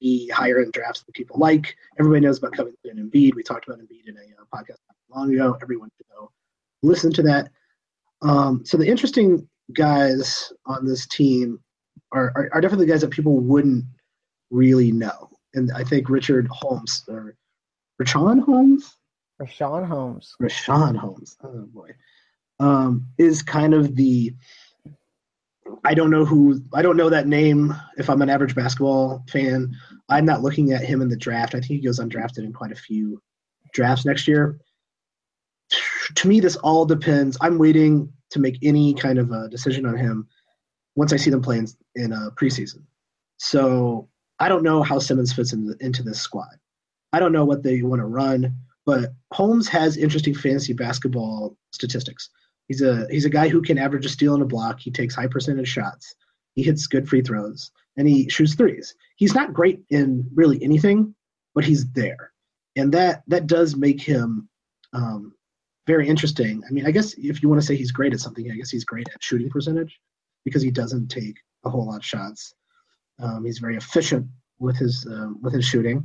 [0.00, 1.76] be higher in drafts than people like.
[1.98, 3.34] Everybody knows about Covington and Embiid.
[3.34, 5.56] We talked about Embiid in a uh, podcast not long ago.
[5.62, 6.30] Everyone should go
[6.82, 7.50] listen to that.
[8.22, 11.60] Um, so the interesting guys on this team
[12.12, 13.84] are, are, are definitely guys that people wouldn't
[14.50, 15.30] really know.
[15.56, 17.34] And I think Richard Holmes or
[18.00, 18.94] Richaun Holmes?
[19.40, 20.34] Richaun Holmes.
[20.40, 21.36] Richaun Holmes.
[21.42, 21.90] Oh boy.
[22.60, 24.34] Um, is kind of the
[25.84, 29.74] I don't know who I don't know that name if I'm an average basketball fan.
[30.08, 31.54] I'm not looking at him in the draft.
[31.54, 33.20] I think he goes undrafted in quite a few
[33.72, 34.60] drafts next year.
[36.14, 37.36] To me, this all depends.
[37.40, 40.28] I'm waiting to make any kind of a decision on him
[40.94, 42.82] once I see them play in, in a preseason.
[43.38, 46.56] So I don't know how Simmons fits in the, into this squad.
[47.12, 52.30] I don't know what they want to run, but Holmes has interesting fantasy basketball statistics.
[52.68, 54.80] He's a he's a guy who can average a steal and a block.
[54.80, 56.14] He takes high percentage shots.
[56.54, 58.94] He hits good free throws and he shoots threes.
[59.16, 61.14] He's not great in really anything,
[61.54, 62.32] but he's there,
[62.76, 64.48] and that that does make him
[64.92, 65.32] um,
[65.86, 66.62] very interesting.
[66.68, 68.70] I mean, I guess if you want to say he's great at something, I guess
[68.70, 69.98] he's great at shooting percentage
[70.44, 72.54] because he doesn't take a whole lot of shots.
[73.18, 74.26] Um, he's very efficient
[74.58, 76.04] with his uh, with his shooting.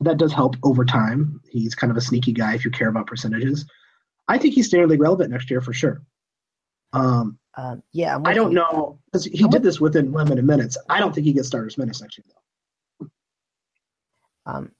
[0.00, 1.40] That does help over time.
[1.48, 3.64] He's kind of a sneaky guy if you care about percentages.
[4.28, 6.02] I think he's standard league relevant next year for sure.
[6.92, 10.76] Um, um, yeah, I don't know because he I'm did with, this within limited minutes.
[10.88, 13.10] I don't think he gets starters minutes next year though.
[14.46, 14.72] Um,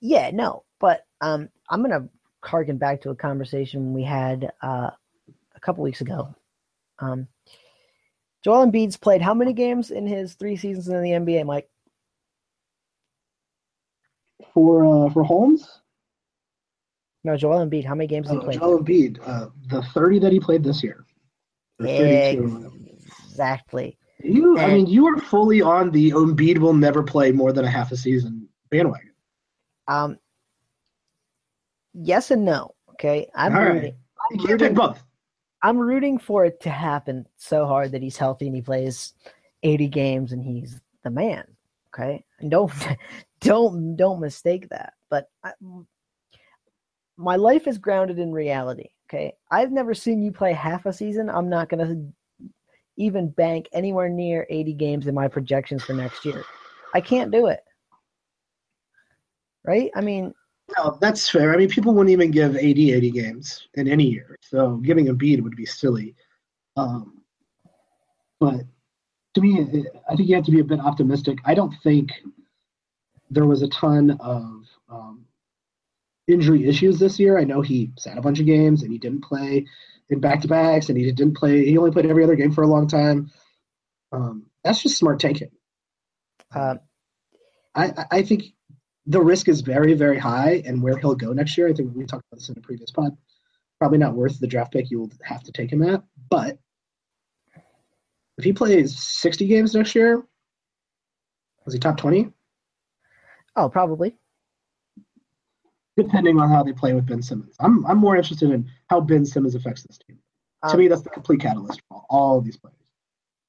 [0.00, 2.08] yeah, no, but um, I'm gonna
[2.44, 4.90] harken back to a conversation we had uh,
[5.54, 6.34] a couple weeks ago.
[6.98, 7.26] Um,
[8.44, 11.68] Joel Embiid's played how many games in his three seasons in the NBA, Mike?
[14.54, 15.80] For uh, for Holmes?
[17.24, 17.84] No, Joel Embiid.
[17.84, 18.56] How many games did he oh, play?
[18.56, 21.04] Joel Embiid, uh, the thirty that he played this year.
[21.80, 23.98] Exactly.
[24.22, 27.64] You, and, I mean, you are fully on the Embiid will never play more than
[27.64, 29.12] a half a season bandwagon.
[29.86, 30.18] Um,
[31.94, 32.74] yes and no.
[32.90, 33.82] Okay, I'm All rooting.
[33.82, 33.94] Right.
[33.94, 35.02] I'm you can't rooting, pick both.
[35.62, 39.14] I'm rooting for it to happen so hard that he's healthy and he plays
[39.62, 41.44] 80 games and he's the man.
[41.94, 42.72] Okay, and don't
[43.40, 44.94] don't don't mistake that.
[45.10, 45.52] But I,
[47.16, 48.90] my life is grounded in reality.
[49.08, 51.30] Okay, I've never seen you play half a season.
[51.30, 51.96] I'm not gonna
[52.96, 56.44] even bank anywhere near 80 games in my projections for next year.
[56.94, 57.60] I can't do it.
[59.64, 59.90] Right?
[59.94, 60.34] I mean,
[60.76, 61.52] No, that's fair.
[61.52, 65.42] I mean, people wouldn't even give AD 80 games in any year, so giving Embiid
[65.42, 66.14] would be silly.
[66.76, 67.22] Um,
[68.38, 68.64] but
[69.34, 71.38] to me, I think you have to be a bit optimistic.
[71.44, 72.10] I don't think
[73.30, 75.24] there was a ton of um,
[76.26, 77.38] injury issues this year.
[77.38, 79.66] I know he sat a bunch of games and he didn't play
[80.10, 81.64] in back to backs, and he didn't play.
[81.64, 83.30] He only played every other game for a long time.
[84.12, 85.50] Um, that's just smart tanking.
[86.54, 86.76] Uh,
[87.74, 88.44] I, I think
[89.08, 91.66] the risk is very, very high, and where he'll go next year.
[91.66, 93.16] I think we talked about this in a previous pod.
[93.78, 96.58] Probably not worth the draft pick you will have to take him at, but
[98.36, 100.24] if he plays 60 games next year,
[101.66, 102.32] is he top 20?
[103.56, 104.14] oh, probably.
[105.96, 107.56] Depending on how they play with Ben Simmons.
[107.58, 110.18] I'm, I'm more interested in how Ben Simmons affects this team.
[110.64, 112.76] to Um, me, that's the complete catalyst for all of these players.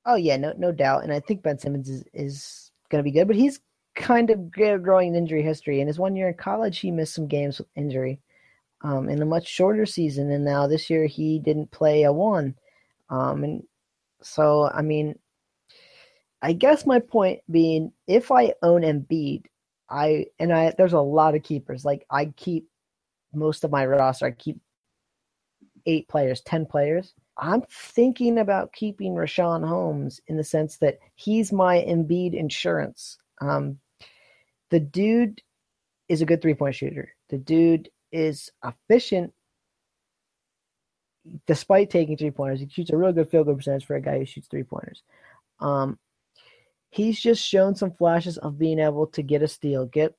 [0.05, 3.11] Oh yeah, no no doubt, and I think Ben Simmons is is going to be
[3.11, 3.59] good, but he's
[3.99, 5.81] kind of growing injury history.
[5.81, 8.19] In his one year in college, he missed some games with injury,
[8.81, 12.55] um, in a much shorter season, and now this year he didn't play a one,
[13.09, 13.63] um, and
[14.21, 15.19] so I mean,
[16.41, 19.45] I guess my point being, if I own Embiid,
[19.89, 21.83] I and I there's a lot of keepers.
[21.85, 22.67] Like I keep
[23.33, 24.27] most of my roster.
[24.27, 24.59] I keep
[25.85, 27.13] eight players, ten players.
[27.37, 33.17] I'm thinking about keeping Richaun Holmes in the sense that he's my Embiid insurance.
[33.41, 33.79] Um,
[34.69, 35.41] the dude
[36.07, 37.13] is a good three point shooter.
[37.29, 39.33] The dude is efficient
[41.45, 42.59] despite taking three pointers.
[42.59, 45.03] He shoots a real good field goal percentage for a guy who shoots three pointers.
[45.59, 45.99] Um,
[46.89, 50.15] he's just shown some flashes of being able to get a steal, get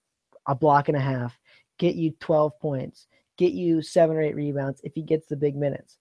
[0.47, 1.39] a block and a half,
[1.79, 5.57] get you 12 points, get you seven or eight rebounds if he gets the big
[5.57, 5.99] minutes.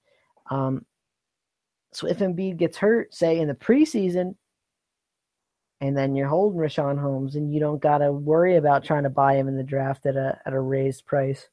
[0.49, 0.85] Um,
[1.91, 4.35] so if Embiid gets hurt, say in the preseason,
[5.81, 9.09] and then you're holding Richaun Holmes, and you don't got to worry about trying to
[9.09, 11.47] buy him in the draft at a at a raised price.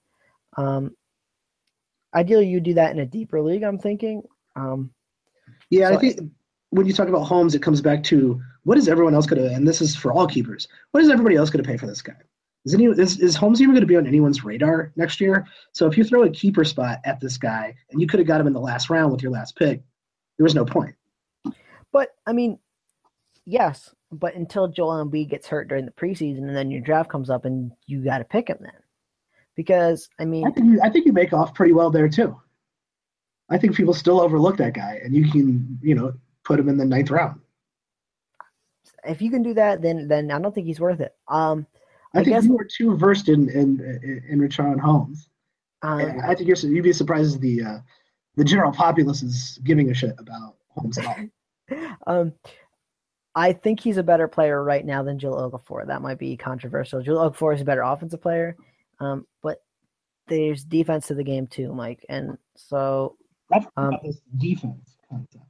[0.56, 0.96] Um,
[2.14, 3.62] ideally, you do that in a deeper league.
[3.62, 4.22] I'm thinking.
[4.56, 4.90] Um,
[5.70, 6.20] Yeah, So I think
[6.70, 9.54] when you talk about Holmes, it comes back to what is everyone else going to,
[9.54, 12.02] and this is for all keepers, what is everybody else going to pay for this
[12.02, 12.16] guy?
[12.64, 15.46] Is, any, is, is Holmes even going to be on anyone's radar next year?
[15.72, 18.40] So if you throw a keeper spot at this guy, and you could have got
[18.40, 19.82] him in the last round with your last pick,
[20.36, 20.96] there was no point.
[21.92, 22.58] but I mean,
[23.44, 27.30] yes, but until Joel Embiid gets hurt during the preseason, and then your draft comes
[27.30, 28.72] up, and you got to pick him then,
[29.56, 32.40] because I mean, I think, you, I think you make off pretty well there, too.
[33.48, 36.12] I think people still overlook that guy, and you can, you know,
[36.44, 37.40] put him in the ninth round.
[39.04, 41.14] if you can do that, then then I don't think he's worth it.
[41.28, 41.66] Um,
[42.14, 45.28] I, I think guess- you were too versed in in in, in Richaun Holmes.
[45.82, 47.78] um, I think you're you'd be surprised the uh,
[48.36, 51.96] the general populace is giving a shit about Holmes at all.
[52.06, 52.32] um,
[53.36, 55.86] I think he's a better player right now than Jahlil Okafor.
[55.86, 57.02] That might be controversial.
[57.02, 58.56] Jahlil Okafor is a better offensive player,
[58.98, 59.58] um, but
[60.26, 62.04] there's defense to the game too, Mike.
[62.08, 63.16] And so
[63.76, 63.98] Um,
[64.38, 65.44] defense concept.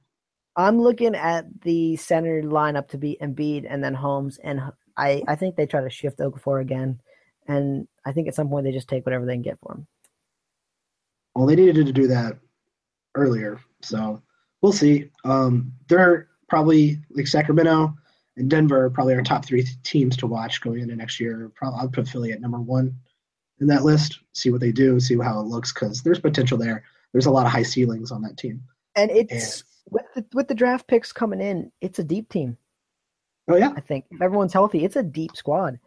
[0.57, 4.61] I'm looking at the center lineup to be Embiid and then Holmes, and
[4.97, 7.01] I, I think they try to shift Okafor again,
[7.47, 9.87] and I think at some point they just take whatever they can get for him.
[11.35, 12.39] Well, they needed to do that
[13.15, 14.23] earlier, so
[14.61, 15.11] we'll see.
[15.25, 17.95] Um, they're probably like Sacramento
[18.37, 21.51] and Denver, probably our top three teams to watch going into next year.
[21.55, 22.95] Probably I'll put Philly at number one
[23.61, 24.21] in that list.
[24.33, 26.85] See what they do, see how it looks, because there's potential there.
[27.13, 28.63] There's a lot of high ceilings on that team.
[28.95, 32.57] And it's with the, with the draft picks coming in, it's a deep team.
[33.49, 35.79] Oh yeah, I think if everyone's healthy, it's a deep squad,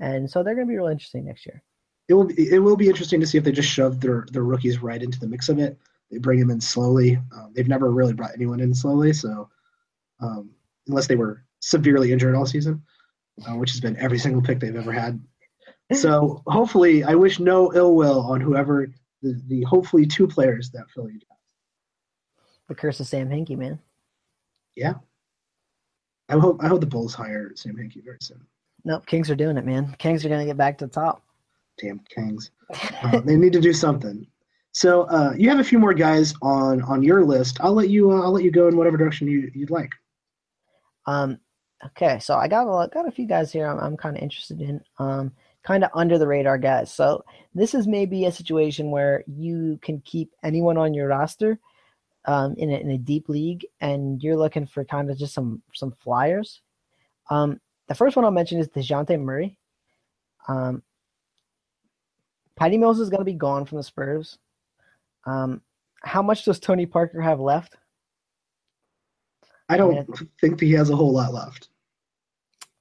[0.00, 1.62] and so they're going to be real interesting next year.
[2.08, 4.44] it will be, it will be interesting to see if they just shove their their
[4.44, 5.76] rookies right into the mix of it.
[6.10, 7.16] They bring them in slowly.
[7.34, 9.50] Um, they've never really brought anyone in slowly, so
[10.20, 10.50] um,
[10.86, 12.82] unless they were severely injured all season,
[13.46, 15.20] uh, which has been every single pick they've ever had.
[15.92, 18.88] So hopefully, I wish no ill will on whoever
[19.22, 21.44] the, the hopefully two players that Philly drafts.
[22.68, 23.78] The curse of Sam Hinkie, man.
[24.76, 24.94] Yeah.
[26.28, 28.46] I hope I hope the Bulls hire Sam Hinkie very soon.
[28.84, 29.96] Nope, Kings are doing it, man.
[29.98, 31.22] Kings are going to get back to the top.
[31.80, 32.50] Damn Kings.
[33.02, 34.26] Uh, they need to do something.
[34.72, 37.58] So uh, you have a few more guys on on your list.
[37.60, 39.92] I'll let you uh, I'll let you go in whatever direction you, you'd like.
[41.08, 41.38] Um,
[41.86, 43.66] okay, so I got a got a few guys here.
[43.66, 44.80] I'm, I'm kind of interested in.
[44.98, 45.32] Um,
[45.64, 46.92] kind of under the radar guys.
[46.94, 51.58] So this is maybe a situation where you can keep anyone on your roster,
[52.24, 55.62] um, in a, in a deep league, and you're looking for kind of just some
[55.74, 56.62] some flyers.
[57.30, 59.58] Um, the first one I'll mention is Dejounte Murray.
[60.46, 60.82] Um,
[62.56, 64.38] Patty Mills is going to be gone from the Spurs.
[65.26, 65.62] Um,
[66.02, 67.76] how much does Tony Parker have left?
[69.68, 70.08] I don't
[70.40, 71.68] think he has a whole lot left.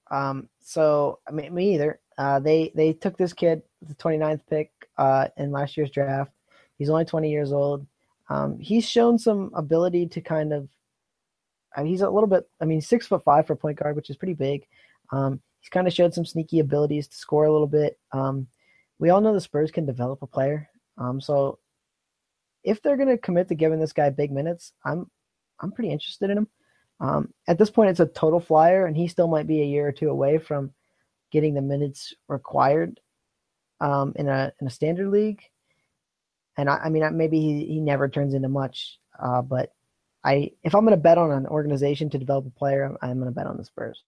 [0.09, 1.99] Um, so I mean, me either.
[2.17, 4.71] Uh, they they took this kid, the 29th pick.
[4.97, 6.31] uh, in last year's draft.
[6.77, 7.85] He's only 20 years old.
[8.29, 10.67] Um, he's shown some ability to kind of.
[11.75, 12.49] I mean, he's a little bit.
[12.59, 14.65] I mean, six foot five for point guard, which is pretty big.
[15.11, 17.99] Um, he's kind of showed some sneaky abilities to score a little bit.
[18.11, 18.47] Um,
[18.99, 20.69] we all know the Spurs can develop a player.
[20.97, 21.59] Um, so
[22.63, 25.09] if they're going to commit to giving this guy big minutes, I'm
[25.59, 26.47] I'm pretty interested in him.
[26.99, 29.87] Um, at this point, it's a total flyer, and he still might be a year
[29.87, 30.73] or two away from
[31.31, 32.99] getting the minutes required
[33.79, 35.41] um, in a in a standard league.
[36.57, 39.73] And I, I mean, maybe he, he never turns into much, uh, but
[40.23, 43.19] I if I'm going to bet on an organization to develop a player, I'm, I'm
[43.19, 44.03] going to bet on the Spurs.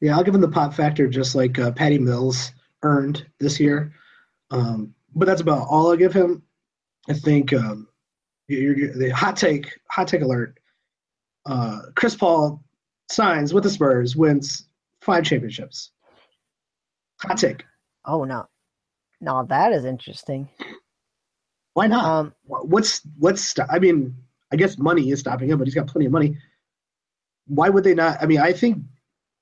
[0.00, 3.92] Yeah, I'll give him the pop factor, just like uh, Patty Mills earned this year.
[4.50, 6.42] Um, but that's about all I'll give him.
[7.08, 7.88] I think um,
[8.48, 10.58] you're, you're, the hot take, hot take alert.
[11.46, 12.62] Uh, Chris Paul
[13.10, 14.68] signs with the Spurs, wins
[15.00, 15.90] five championships.
[17.22, 17.64] Hot take.
[18.04, 18.46] Oh no,
[19.20, 20.48] no, that is interesting.
[21.74, 22.04] Why not?
[22.04, 23.54] Um, what's what's?
[23.70, 24.14] I mean,
[24.52, 26.36] I guess money is stopping him, but he's got plenty of money.
[27.46, 28.18] Why would they not?
[28.22, 28.82] I mean, I think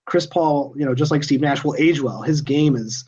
[0.07, 2.23] Chris Paul, you know, just like Steve Nash, will age well.
[2.23, 3.05] His game is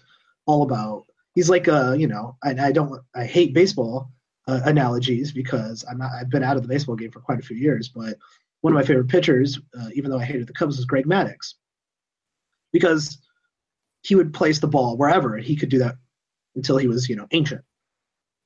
[0.46, 1.06] all about.
[1.34, 4.10] He's like a, you know, I, I don't, I hate baseball
[4.48, 6.10] uh, analogies because I'm not.
[6.12, 8.16] I've been out of the baseball game for quite a few years, but
[8.60, 11.54] one of my favorite pitchers, uh, even though I hated the Cubs, was Greg Maddux,
[12.72, 13.18] because
[14.02, 15.96] he would place the ball wherever, and he could do that
[16.56, 17.62] until he was, you know, ancient.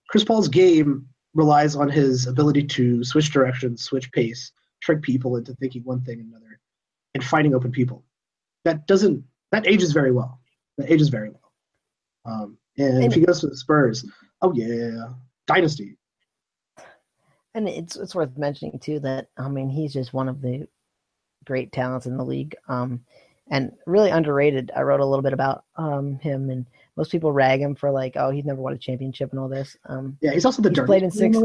[0.09, 5.55] Chris Paul's game relies on his ability to switch directions, switch pace, trick people into
[5.55, 6.61] thinking one thing and another,
[7.15, 8.05] and finding open people
[8.65, 10.41] that doesn't that ages very well.
[10.79, 11.53] That ages very well.
[12.25, 14.05] Um, and, and if he goes to the Spurs,
[14.43, 15.11] oh yeah,
[15.47, 15.97] dynasty.
[17.55, 20.67] And it's it's worth mentioning too that I mean he's just one of the
[21.45, 23.05] great talents in the league, um,
[23.51, 24.73] and really underrated.
[24.75, 28.15] I wrote a little bit about um, him, and most people rag him for like,
[28.17, 29.77] oh, he's never won a championship and all this.
[29.87, 31.37] Um, yeah, he's also the he's played in six.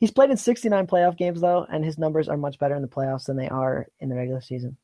[0.00, 2.88] He's played in 69 playoff games though, and his numbers are much better in the
[2.88, 4.76] playoffs than they are in the regular season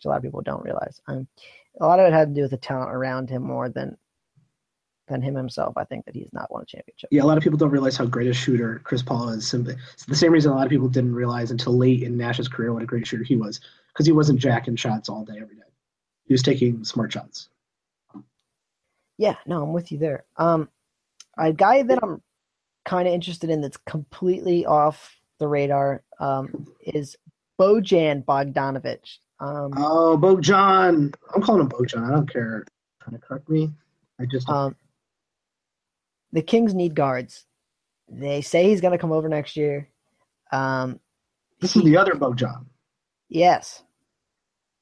[0.00, 0.98] which a lot of people don't realize.
[1.08, 1.28] Um,
[1.78, 3.98] a lot of it had to do with the talent around him more than
[5.10, 5.74] than him himself.
[5.76, 7.08] I think that he's not won a championship.
[7.12, 9.46] Yeah, a lot of people don't realize how great a shooter Chris Paul is.
[9.46, 12.48] Simply, it's the same reason a lot of people didn't realize until late in Nash's
[12.48, 15.56] career what a great shooter he was, because he wasn't jacking shots all day every
[15.56, 15.62] day.
[16.24, 17.48] He was taking smart shots.
[19.18, 20.24] Yeah, no, I'm with you there.
[20.36, 20.70] Um,
[21.36, 22.22] a guy that I'm
[22.84, 27.16] kind of interested in that's completely off the radar um, is
[27.58, 29.18] Bojan Bogdanovic.
[29.40, 31.14] Um, oh, Bojan.
[31.34, 32.06] I'm calling him Bojan.
[32.06, 32.64] I don't care.
[33.02, 33.70] Trying to correct me.
[34.18, 34.48] I just.
[34.48, 34.76] Um,
[36.32, 37.44] the Kings need guards.
[38.08, 39.88] They say he's going to come over next year.
[40.52, 41.00] Um,
[41.60, 42.66] this is the other Bojan.
[43.28, 43.82] Yes.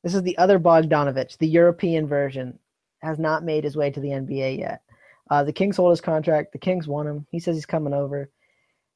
[0.02, 2.58] This is the other Bogdanovic, the European version.
[3.00, 4.82] Has not made his way to the NBA yet.
[5.30, 6.52] Uh, the Kings hold his contract.
[6.52, 7.26] The Kings want him.
[7.30, 8.28] He says he's coming over.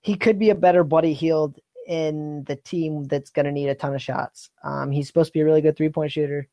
[0.00, 3.74] He could be a better Buddy Hield in the team that's going to need a
[3.74, 4.50] ton of shots.
[4.64, 6.48] Um, he's supposed to be a really good three point shooter.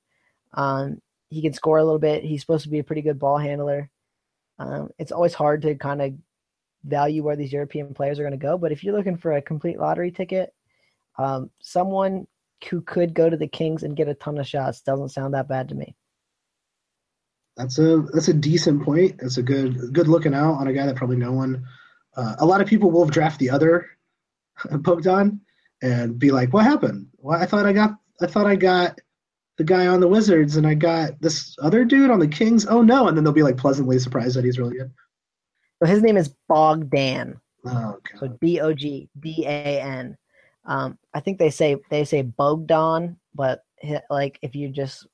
[0.53, 2.23] Um, he can score a little bit.
[2.23, 3.89] He's supposed to be a pretty good ball handler.
[4.59, 6.13] Um, it's always hard to kind of
[6.83, 8.57] value where these European players are going to go.
[8.57, 10.53] But if you're looking for a complete lottery ticket,
[11.17, 12.27] um, someone
[12.69, 15.47] who could go to the Kings and get a ton of shots doesn't sound that
[15.47, 15.95] bad to me.
[17.57, 19.19] That's a that's a decent point.
[19.21, 21.65] It's a good good looking out on a guy that probably no one.
[22.15, 23.89] Uh, a lot of people will draft the other
[24.71, 25.41] Bogdan
[25.81, 27.07] and be like, "What happened?
[27.17, 27.91] Well, I thought I got
[28.21, 28.99] I thought I got
[29.59, 32.65] the guy on the Wizards and I got this other dude on the Kings.
[32.65, 34.89] Oh no!" And then they'll be like pleasantly surprised that he's really good.
[35.83, 37.39] So his name is Bogdan.
[37.65, 38.19] Oh, God.
[38.19, 40.17] So B O G D A N.
[40.65, 43.65] Um, I think they say they say Bogdan, but
[44.09, 45.05] like if you just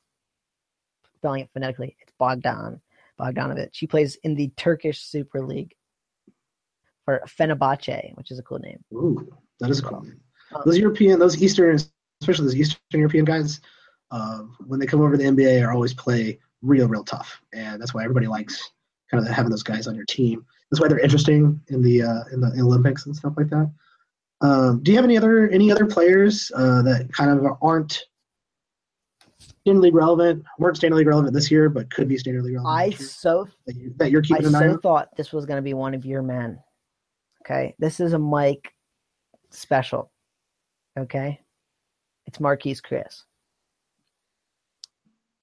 [1.16, 2.80] spelling it phonetically, it's Bogdan
[3.20, 3.70] Bogdanovic.
[3.74, 5.74] He plays in the Turkish Super League
[7.04, 8.84] for Fenerbahce, which is a cool name.
[8.93, 9.28] Ooh,
[9.60, 10.20] that is a cool name.
[10.54, 11.80] Um, those European, those Eastern,
[12.22, 13.60] especially those Eastern European guys,
[14.12, 17.82] uh, when they come over to the NBA, are always play real, real tough, and
[17.82, 18.72] that's why everybody likes
[19.12, 20.45] kind of having those guys on your team.
[20.70, 23.72] That's why they're interesting in the uh, in the Olympics and stuff like that.
[24.41, 28.03] Um, do you have any other any other players uh, that kind of aren't
[29.66, 32.93] standard league relevant, weren't standard league relevant this year, but could be standard league relevant?
[32.93, 34.80] I so that, you, that you're keeping I an eye so on.
[34.82, 36.60] thought this was going to be one of your men.
[37.45, 37.76] Okay.
[37.80, 38.72] This is a Mike
[39.51, 40.12] special.
[40.97, 41.39] Okay.
[42.28, 43.24] It's Marquese Chriss.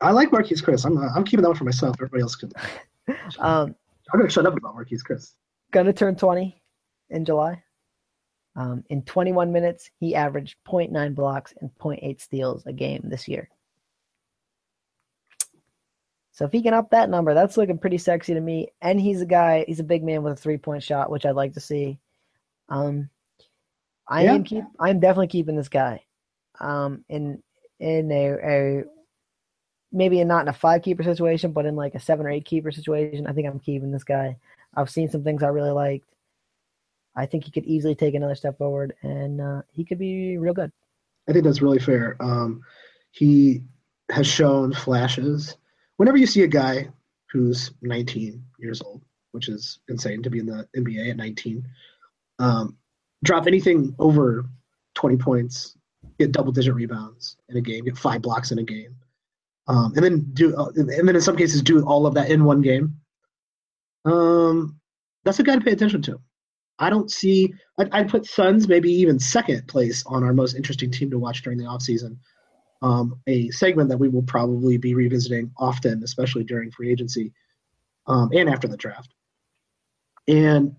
[0.02, 0.84] I like Marquese Chriss.
[0.84, 1.96] I'm I'm keeping that one for myself.
[1.98, 2.50] Everybody else can.
[3.38, 3.74] um,
[4.12, 5.32] I'm gonna shut up about Marquese Chriss.
[5.70, 6.60] Gonna turn 20
[7.10, 7.62] in July.
[8.54, 13.48] Um, in 21 minutes, he averaged 0.9 blocks and 0.8 steals a game this year.
[16.32, 18.68] So if he can up that number, that's looking pretty sexy to me.
[18.82, 21.34] And he's a guy, he's a big man with a three point shot, which I'd
[21.36, 21.98] like to see.
[22.68, 23.08] Um,
[24.08, 24.34] I Yeah.
[24.34, 26.04] am keep, I'm definitely keeping this guy.
[26.60, 27.42] Um, in
[27.80, 28.84] in a, a
[29.92, 32.72] maybe not in a five keeper situation, but in like a seven or eight keeper
[32.72, 34.36] situation, I think I'm keeping this guy.
[34.74, 36.06] I've seen some things I really liked.
[37.14, 40.54] I think he could easily take another step forward, and uh, he could be real
[40.54, 40.72] good.
[41.28, 42.16] I think that's really fair.
[42.20, 42.62] Um,
[43.10, 43.62] he
[44.10, 45.56] has shown flashes.
[45.98, 46.88] Whenever you see a guy
[47.30, 51.66] who's 19 years old, which is insane to be in the NBA at 19,
[52.38, 52.76] um,
[53.22, 54.46] drop anything over
[54.94, 55.76] 20 points,
[56.18, 58.96] get double digit rebounds in a game, get five blocks in a game,
[59.68, 62.44] um, and then do, uh, and then in some cases do all of that in
[62.44, 62.96] one game.
[64.04, 64.80] Um,
[65.24, 66.20] that's a guy to pay attention to.
[66.78, 67.54] I don't see.
[67.78, 71.42] I'd, I'd put Suns maybe even second place on our most interesting team to watch
[71.42, 72.16] during the offseason.
[72.80, 77.32] Um, a segment that we will probably be revisiting often, especially during free agency
[78.08, 79.14] um, and after the draft.
[80.26, 80.74] And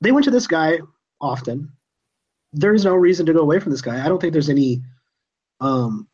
[0.00, 0.78] they went to this guy
[1.20, 1.72] often.
[2.54, 4.02] There's no reason to go away from this guy.
[4.02, 4.82] I don't think there's any
[5.60, 6.08] um,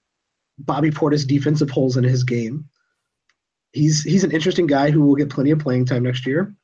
[0.59, 2.69] Bobby Portis defensive holes in his game.
[3.73, 6.55] He's he's an interesting guy who will get plenty of playing time next year.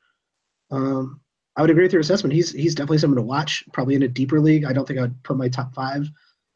[0.71, 1.21] Um,
[1.55, 2.33] I would agree with your assessment.
[2.33, 3.63] He's he's definitely someone to watch.
[3.71, 4.65] Probably in a deeper league.
[4.65, 6.09] I don't think I'd put my top five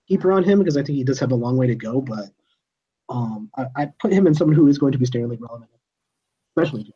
[0.07, 2.01] keeper on him because I think he does have a long way to go.
[2.01, 2.29] But
[3.07, 5.71] um, I, I'd put him in someone who is going to be Stanley relevant,
[6.57, 6.91] especially.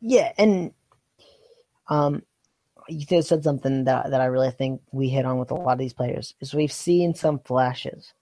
[0.00, 0.72] Yeah, and
[1.88, 2.22] um,
[2.88, 5.78] you said something that that I really think we hit on with a lot of
[5.78, 8.14] these players is we've seen some flashes.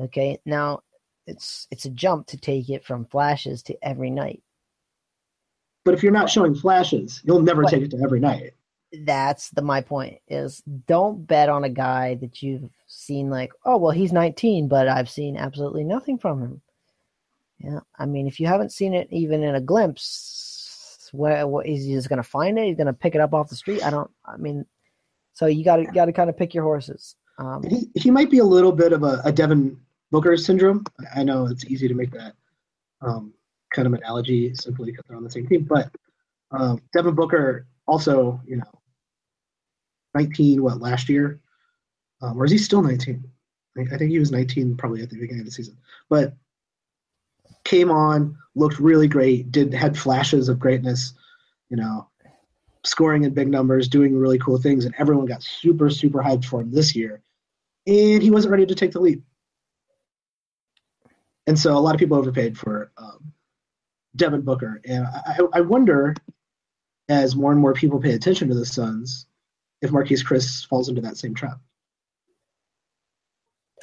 [0.00, 0.80] Okay, now
[1.26, 4.42] it's it's a jump to take it from flashes to every night.
[5.84, 7.70] But if you're not showing flashes, you'll never Right.
[7.70, 8.52] take it to every night.
[9.04, 13.76] That's the my point is don't bet on a guy that you've seen like oh
[13.76, 16.60] well he's 19 but I've seen absolutely nothing from him.
[17.60, 21.84] Yeah, I mean if you haven't seen it even in a glimpse, where what is
[21.84, 22.66] he just going to find it?
[22.66, 23.84] He's going to pick it up off the street.
[23.84, 24.10] I don't.
[24.24, 24.64] I mean,
[25.34, 27.14] so you got to got to kind of pick your horses.
[27.38, 29.78] Um, He he might be a little bit of a, a Devin
[30.10, 30.84] Booker syndrome.
[31.14, 32.34] I know it's easy to make that
[33.00, 33.32] um,
[33.72, 35.90] kind of analogy simply because they're on the same team, but
[36.50, 38.80] um, Devin Booker also, you know,
[40.14, 41.40] 19 what last year,
[42.20, 43.22] um, or is he still 19?
[43.78, 45.76] I, I think he was 19 probably at the beginning of the season,
[46.08, 46.34] but
[47.64, 51.14] came on, looked really great, did had flashes of greatness,
[51.68, 52.08] you know,
[52.84, 56.60] scoring in big numbers, doing really cool things, and everyone got super super hyped for
[56.60, 57.22] him this year
[57.86, 59.22] and he wasn't ready to take the leap.
[61.46, 63.32] And so a lot of people overpaid for um,
[64.16, 66.14] Devin Booker, and I, I wonder,
[67.08, 69.26] as more and more people pay attention to the Suns,
[69.82, 71.58] if Marquese Chriss falls into that same trap.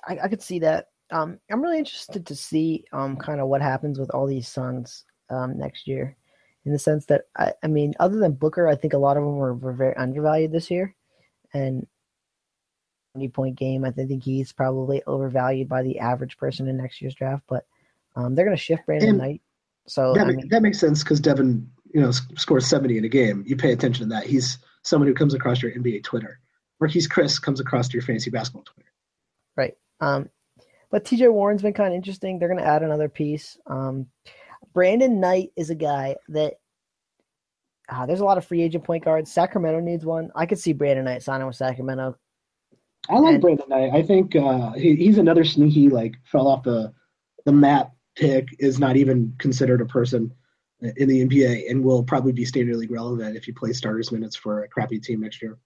[0.08, 0.88] I, I could see that.
[1.10, 5.06] Um, I'm really interested to see um, kind of what happens with all these Suns
[5.30, 6.16] um, next year,
[6.66, 9.24] in the sense that I, I mean, other than Booker, I think a lot of
[9.24, 10.96] them were, were very undervalued this year,
[11.54, 11.88] and
[13.18, 13.84] 20 point game.
[13.84, 17.66] I think he's probably overvalued by the average person in next year's draft, but
[18.16, 19.42] um, they're going to shift Brandon And Knight.
[19.88, 23.10] So that, I mean, that makes sense because Devin, you know, scores 70 in a
[23.10, 23.44] game.
[23.48, 24.26] You pay attention to that.
[24.26, 26.40] He's someone who comes across your NBA Twitter.
[26.82, 28.92] Marquese Chriss comes across your fantasy basketball Twitter.
[29.56, 29.76] Right.
[30.00, 30.30] Um,
[30.92, 32.38] but TJ Warren's been kind of interesting.
[32.38, 33.58] They're going to add another piece.
[33.66, 34.08] Um,
[34.74, 36.56] Brandon Knight is a guy that
[37.90, 39.32] uh, there's a lot of free agent point guards.
[39.32, 40.30] Sacramento needs one.
[40.36, 42.18] I could see Brandon Knight signing with Sacramento.
[43.10, 43.92] I like And- Brandon Knight.
[43.94, 46.94] I think uh, he, he's another sneaky, like, fell off the,
[47.46, 50.34] the map pick, is not even considered a person
[50.82, 54.36] in the NBA and will probably be standard league relevant if you play starters minutes
[54.36, 55.58] for a crappy team next year.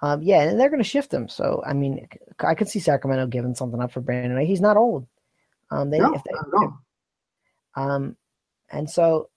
[0.00, 1.28] Um, yeah, and they're going to shift him.
[1.28, 2.06] So I mean,
[2.38, 4.46] I could see Sacramento giving something up for Brandon Knight.
[4.46, 5.08] He's not old.
[5.72, 6.78] Um, they, No, if they, not at all.
[7.74, 8.16] Um,
[8.70, 9.28] and so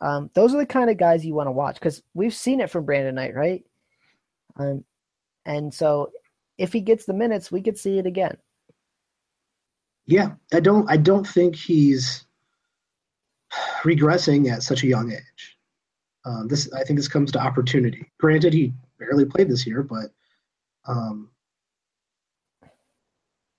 [0.00, 2.70] um, those are the kind of guys you want to watch because we've seen it
[2.70, 3.64] from Brandon Knight, right?
[4.56, 4.84] Um,
[5.44, 6.12] and so
[6.58, 8.36] if he gets the minutes, we could see it again.
[10.06, 10.90] Yeah, I don't.
[10.90, 12.24] I don't think he's
[13.82, 15.56] regressing at such a young age.
[16.24, 18.10] Um, this, I think, this comes to opportunity.
[18.18, 20.10] Granted, he barely played this year, but
[20.86, 21.30] um,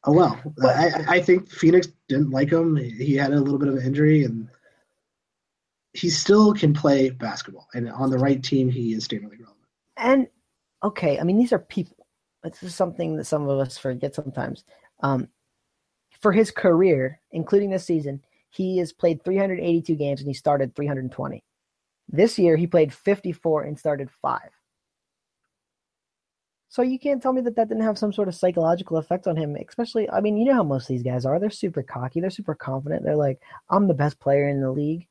[0.03, 0.41] oh well.
[0.63, 2.75] I, I- think Phoenix didn't like him.
[2.75, 4.49] He had a little bit of an injury, and
[5.93, 7.67] he still can play basketball.
[7.73, 9.65] And on the right team, he is standard league relevant.
[9.97, 10.27] And
[10.83, 11.98] okay, I mean these are people.
[12.43, 14.63] This is something that some of us forget sometimes.
[15.01, 15.27] Um,
[16.21, 21.43] for his career, including this season, he has played 382 games and he started 320.
[22.07, 24.49] This year, he played 54 and started five.
[26.69, 29.35] So you can't tell me that that didn't have some sort of psychological effect on
[29.35, 31.39] him, especially, I mean, you know how most of these guys are.
[31.39, 32.21] They're super cocky.
[32.21, 33.03] They're super confident.
[33.03, 35.07] They're like, I'm the best player in the league.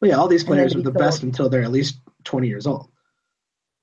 [0.00, 2.90] Well, yeah, all these players are the best until they're at least 20 years old.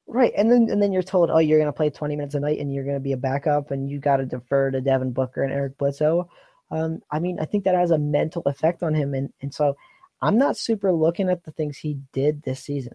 [0.07, 0.33] Right.
[0.37, 2.59] And then and then you're told, oh, you're going to play 20 minutes a night
[2.59, 5.43] and you're going to be a backup and you got to defer to Devin Booker
[5.43, 6.29] and Eric Bledsoe.
[6.71, 9.13] Um, I mean, I think that has a mental effect on him.
[9.15, 9.75] And, and so
[10.21, 12.93] I'm not super looking at the things he did this season.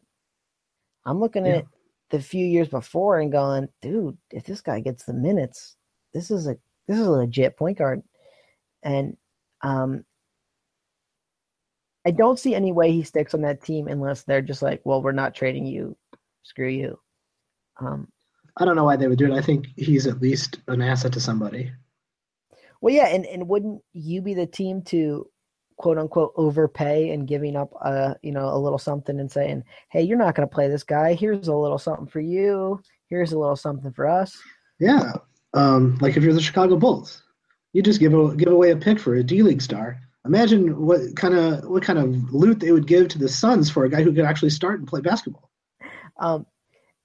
[1.05, 1.59] I'm looking Yeah.
[1.59, 1.67] at
[2.11, 5.77] the few years before and going, dude, if this guy gets the minutes,
[6.15, 6.57] this is a
[6.87, 8.03] this is a legit point guard.
[8.83, 9.17] And
[9.63, 10.05] um
[12.07, 15.03] I don't see any way he sticks on that team unless they're just like, well,
[15.03, 15.97] we're not trading you.
[16.43, 16.99] Screw you.
[17.81, 18.09] Um,
[18.57, 19.37] I don't know why they would do it.
[19.37, 21.73] I think he's at least an asset to somebody.
[22.81, 25.27] well, yeah, and, and wouldn't you be the team to
[25.77, 30.03] quote unquote overpay and giving up a you know a little something and saying, hey,
[30.03, 31.15] you're not going to play this guy.
[31.15, 32.83] Here's a little something for you.
[33.09, 34.39] Here's a little something for us.
[34.79, 35.13] Yeah.
[35.55, 37.23] Um, like if you're the Chicago Bulls,
[37.73, 39.99] you just give a, give away a pick for a D League star.
[40.27, 43.85] Imagine what kind of what kind of loot they would give to the Suns for
[43.85, 45.50] a guy who could actually start and play basketball.
[46.21, 46.47] Um,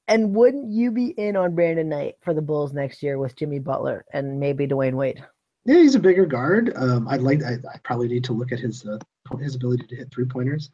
[0.07, 3.57] and wouldn't you be in on Brandon Knight for the Bulls next year with Jimmy
[3.59, 5.24] Butler and maybe Dwyane Wade?
[5.66, 6.74] Yeah, he's a bigger guard.
[6.76, 7.41] Um, I'd like.
[7.43, 8.99] I, I probably need to look at his uh,
[9.39, 10.70] his ability to hit three pointers.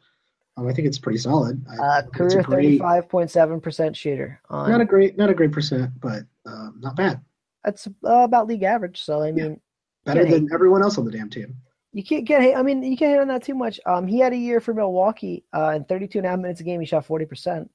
[0.58, 1.64] Um, I think it's pretty solid.
[1.70, 4.38] I, Uh, career thirty five point seven percent shooter.
[4.50, 7.22] On, Not a great, not a great percent, but um, not bad.
[7.64, 7.90] that's uh,
[8.24, 9.02] about league average.
[9.02, 9.58] So I mean,
[10.04, 11.54] Better Yeah, than everyone else on the damn team.
[11.94, 12.54] You can't get.
[12.54, 13.80] I mean, you can't hit on that too much.
[13.86, 15.44] Um, he had a year for Milwaukee.
[15.54, 17.68] Uh, in 32 and minutes a game, he shot 40%.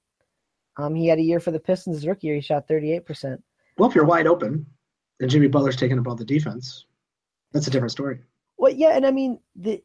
[0.78, 2.36] Um, he had a year for the Pistons his rookie year.
[2.36, 3.42] He shot 38%.
[3.78, 4.66] Well, if you're wide open,
[5.20, 6.86] and Jimmy Butler's taking up all the defense,
[7.52, 8.20] that's a different story.
[8.58, 9.84] Well, yeah, and I mean the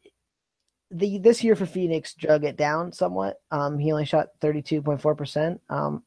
[0.91, 3.41] the this year for Phoenix drug it down somewhat.
[3.51, 5.59] Um, he only shot 32.4%.
[5.71, 6.03] Um,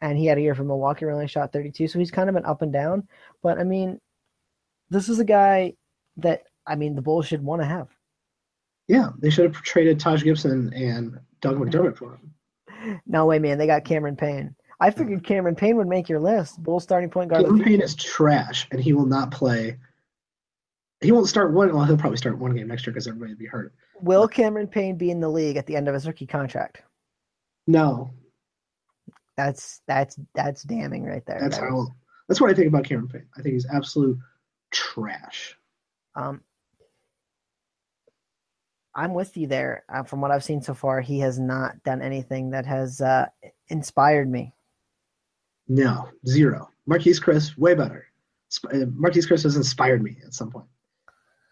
[0.00, 1.86] and he had a year for Milwaukee where he only shot 32.
[1.86, 3.06] So he's kind of been up and down.
[3.42, 4.00] But I mean,
[4.90, 5.74] this is a guy
[6.18, 7.88] that I mean the Bulls should want to have.
[8.88, 12.34] Yeah, they should have traded Taj Gibson and Doug McDermott for him.
[13.06, 13.58] No way, man.
[13.58, 14.54] They got Cameron Payne.
[14.80, 16.60] I figured Cameron Payne would make your list.
[16.62, 17.44] Bull starting point guard.
[17.44, 19.76] Cameron Payne is trash, and he will not play.
[21.00, 21.72] He won't start one.
[21.74, 23.74] Well, he'll probably start one game next year because everybody will be hurt.
[24.00, 26.82] Will Cameron Payne be in the league at the end of his rookie contract?
[27.66, 28.10] No,
[29.36, 31.38] That's that's that's damning right there.
[31.40, 31.86] that's That how.
[32.28, 33.26] That's what I think about Cameron Payne.
[33.36, 34.16] I think he's absolute
[34.70, 35.56] trash.
[36.16, 36.40] Um,
[38.94, 39.84] I'm with you there.
[39.88, 43.26] Uh, from what I've seen so far, he has not done anything that has uh,
[43.68, 44.52] inspired me.
[45.68, 46.68] No, zero.
[46.88, 48.06] Marquese Chriss, way better.
[48.52, 50.66] Sp- uh, Marquese Chriss has inspired me at some point.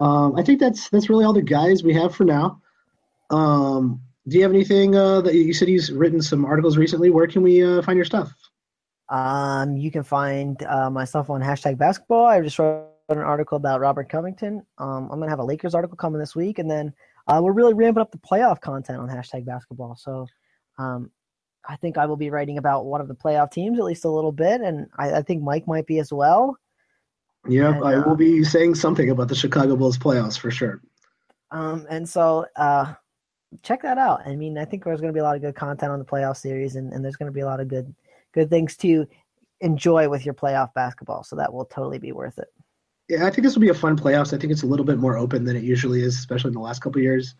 [0.00, 2.60] Um, I think that's that's really all the guys we have for now.
[3.30, 7.10] Um, do you have anything uh, that you said you've written some articles recently?
[7.10, 8.32] Where can we uh, find your stuff?
[9.08, 12.26] Um, you can find uh, myself on hashtag basketball.
[12.26, 14.64] I just wrote an article about Robert Covington.
[14.78, 16.92] Um, I'm gonna have a Lakers article coming this week, and then
[17.30, 19.96] uh, we're really ramping up the playoff content on hashtag basketball.
[19.96, 20.26] So,
[20.78, 21.10] um,
[21.68, 24.10] I think I will be writing about one of the playoff teams at least a
[24.10, 26.56] little bit, and I, I think Mike might be as well.
[27.48, 30.82] Yep, And, I uh, will be saying something about the Chicago Bulls playoffs for sure.
[31.50, 32.94] Um, and so uh,
[33.62, 34.26] check that out.
[34.26, 36.04] I mean, I think there's going to be a lot of good content on the
[36.04, 37.94] playoff series, and, and there's going to be a lot of good
[38.32, 39.06] good things to
[39.60, 41.24] enjoy with your playoff basketball.
[41.24, 42.48] So that will totally be worth it.
[43.10, 44.32] Yeah, I think this will be a fun playoffs.
[44.32, 46.60] I think it's a little bit more open than it usually is, especially in the
[46.60, 47.34] last couple of years.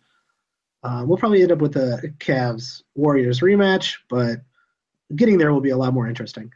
[0.82, 4.40] Uh, we'll probably end up with a Cavs Warriors rematch, but
[5.14, 6.52] getting there will be a lot more interesting.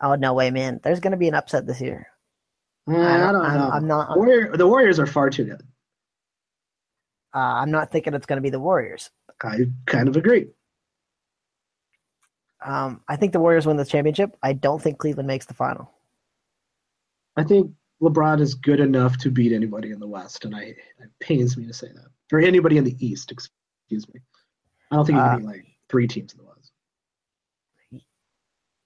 [0.00, 0.80] Oh no way, man!
[0.82, 2.06] There's going to be an upset this year.
[2.90, 3.68] Uh, I don't I'm, know.
[3.68, 4.10] I'm not.
[4.12, 5.62] I'm, Warrior, the Warriors are far too good.
[7.34, 9.10] uh, I'm not thinking it's going to be the Warriors.
[9.42, 10.46] I kind of agree.
[12.64, 14.36] Um, I think the Warriors win the championship.
[14.42, 15.92] I don't think Cleveland makes the final.
[17.38, 17.70] I think
[18.02, 21.66] LeBron is good enough to beat anybody in the West, and I it pains me
[21.66, 22.06] to say that.
[22.32, 24.20] Or anybody in the East, excuse me.
[24.90, 26.72] I don't think he Uh, can beat like three teams in the West.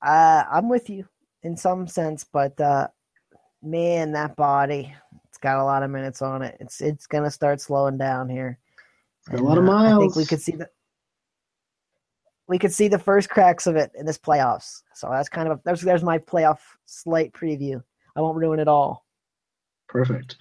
[0.02, 1.06] Uh, I'm with you
[1.42, 2.88] in some sense, but uh,
[3.62, 4.94] man, that body,
[5.28, 6.56] it's got a lot of minutes on it.
[6.60, 8.58] It's it's gonna start slowing down here.
[9.30, 10.68] got a lot of uh, I think we could see the
[12.48, 14.82] we could see the first cracks of it in this playoffs.
[14.94, 17.82] So that's kind of there's there's my playoff slight preview.
[18.16, 19.04] I won't ruin it all.
[19.88, 20.36] Perfect.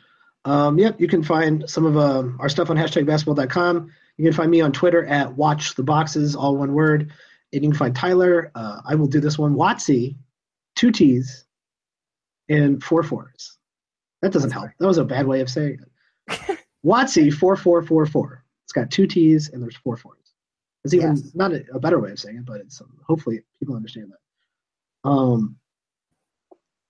[0.45, 3.91] Um, yep, you can find some of um, our stuff on hashtag basketball.com.
[4.17, 7.11] You can find me on Twitter at watch the boxes, all one word.
[7.53, 8.51] And you can find Tyler.
[8.55, 9.55] Uh, I will do this one.
[9.55, 10.15] Wattsy,
[10.75, 11.45] two T's,
[12.49, 13.57] and four fours.
[14.21, 14.69] That doesn't help.
[14.79, 15.79] That was a bad way of saying
[16.29, 16.59] it.
[16.85, 18.43] Wattsy four four four four.
[18.65, 20.17] It's got two T's and there's four fours.
[20.83, 21.31] It's even Yes.
[21.35, 25.09] not a, a better way of saying it, but it's um, hopefully people understand that.
[25.09, 25.57] Um,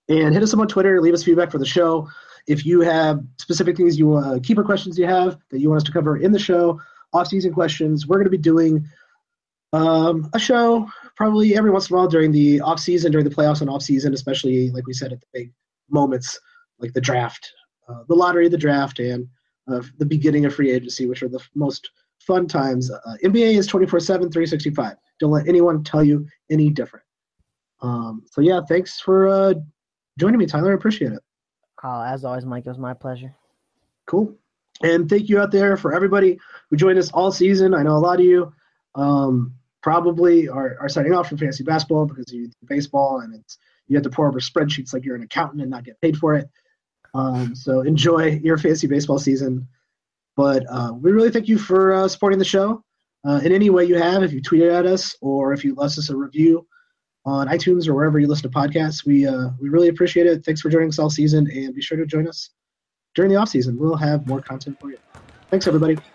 [0.08, 1.00] and hit us up on Twitter.
[1.00, 2.08] Leave us feedback for the show.
[2.46, 5.84] If you have specific things you uh, keeper questions you have that you want us
[5.84, 6.80] to cover in the show,
[7.12, 8.86] off-season questions, we're going to be doing
[9.72, 13.60] um, a show probably every once in a while during the off-season, during the playoffs
[13.60, 15.52] and off-season, especially like we said at the big
[15.90, 16.38] moments
[16.78, 17.52] like the draft,
[17.88, 19.28] uh, the lottery, the draft, and
[19.70, 22.90] uh, the beginning of free agency, which are the most fun times.
[22.90, 24.96] Uh, NBA is 24/7, 365.
[25.20, 27.04] Don't let anyone tell you any different.
[27.80, 29.54] Um, so yeah, thanks for uh,
[30.18, 30.72] joining me, Tyler.
[30.72, 31.20] I appreciate it.
[31.82, 33.34] Uh, as always, Mike, it was my pleasure.
[34.06, 34.36] Cool.
[34.82, 36.38] And thank you out there for everybody
[36.70, 37.74] who joined us all season.
[37.74, 38.52] I know a lot of you
[38.94, 43.58] um, probably are, are signing off from fantasy basketball because you do baseball and it's
[43.88, 46.34] you have to pore over spreadsheets like you're an accountant and not get paid for
[46.34, 46.48] it.
[47.14, 49.68] Um, so enjoy your fantasy baseball season.
[50.36, 52.82] But uh, we really thank you for uh, supporting the show
[53.24, 54.22] uh, in any way you have.
[54.22, 56.66] If you tweeted at us or if you left us a review
[57.24, 60.44] on iTunes or wherever you listen to podcasts, we uh, we really appreciate it.
[60.44, 62.50] Thanks for joining us all season, and be sure to join us
[63.14, 63.78] during the off season.
[63.78, 64.98] We'll have more content for you.
[65.50, 66.11] Thanks, everybody.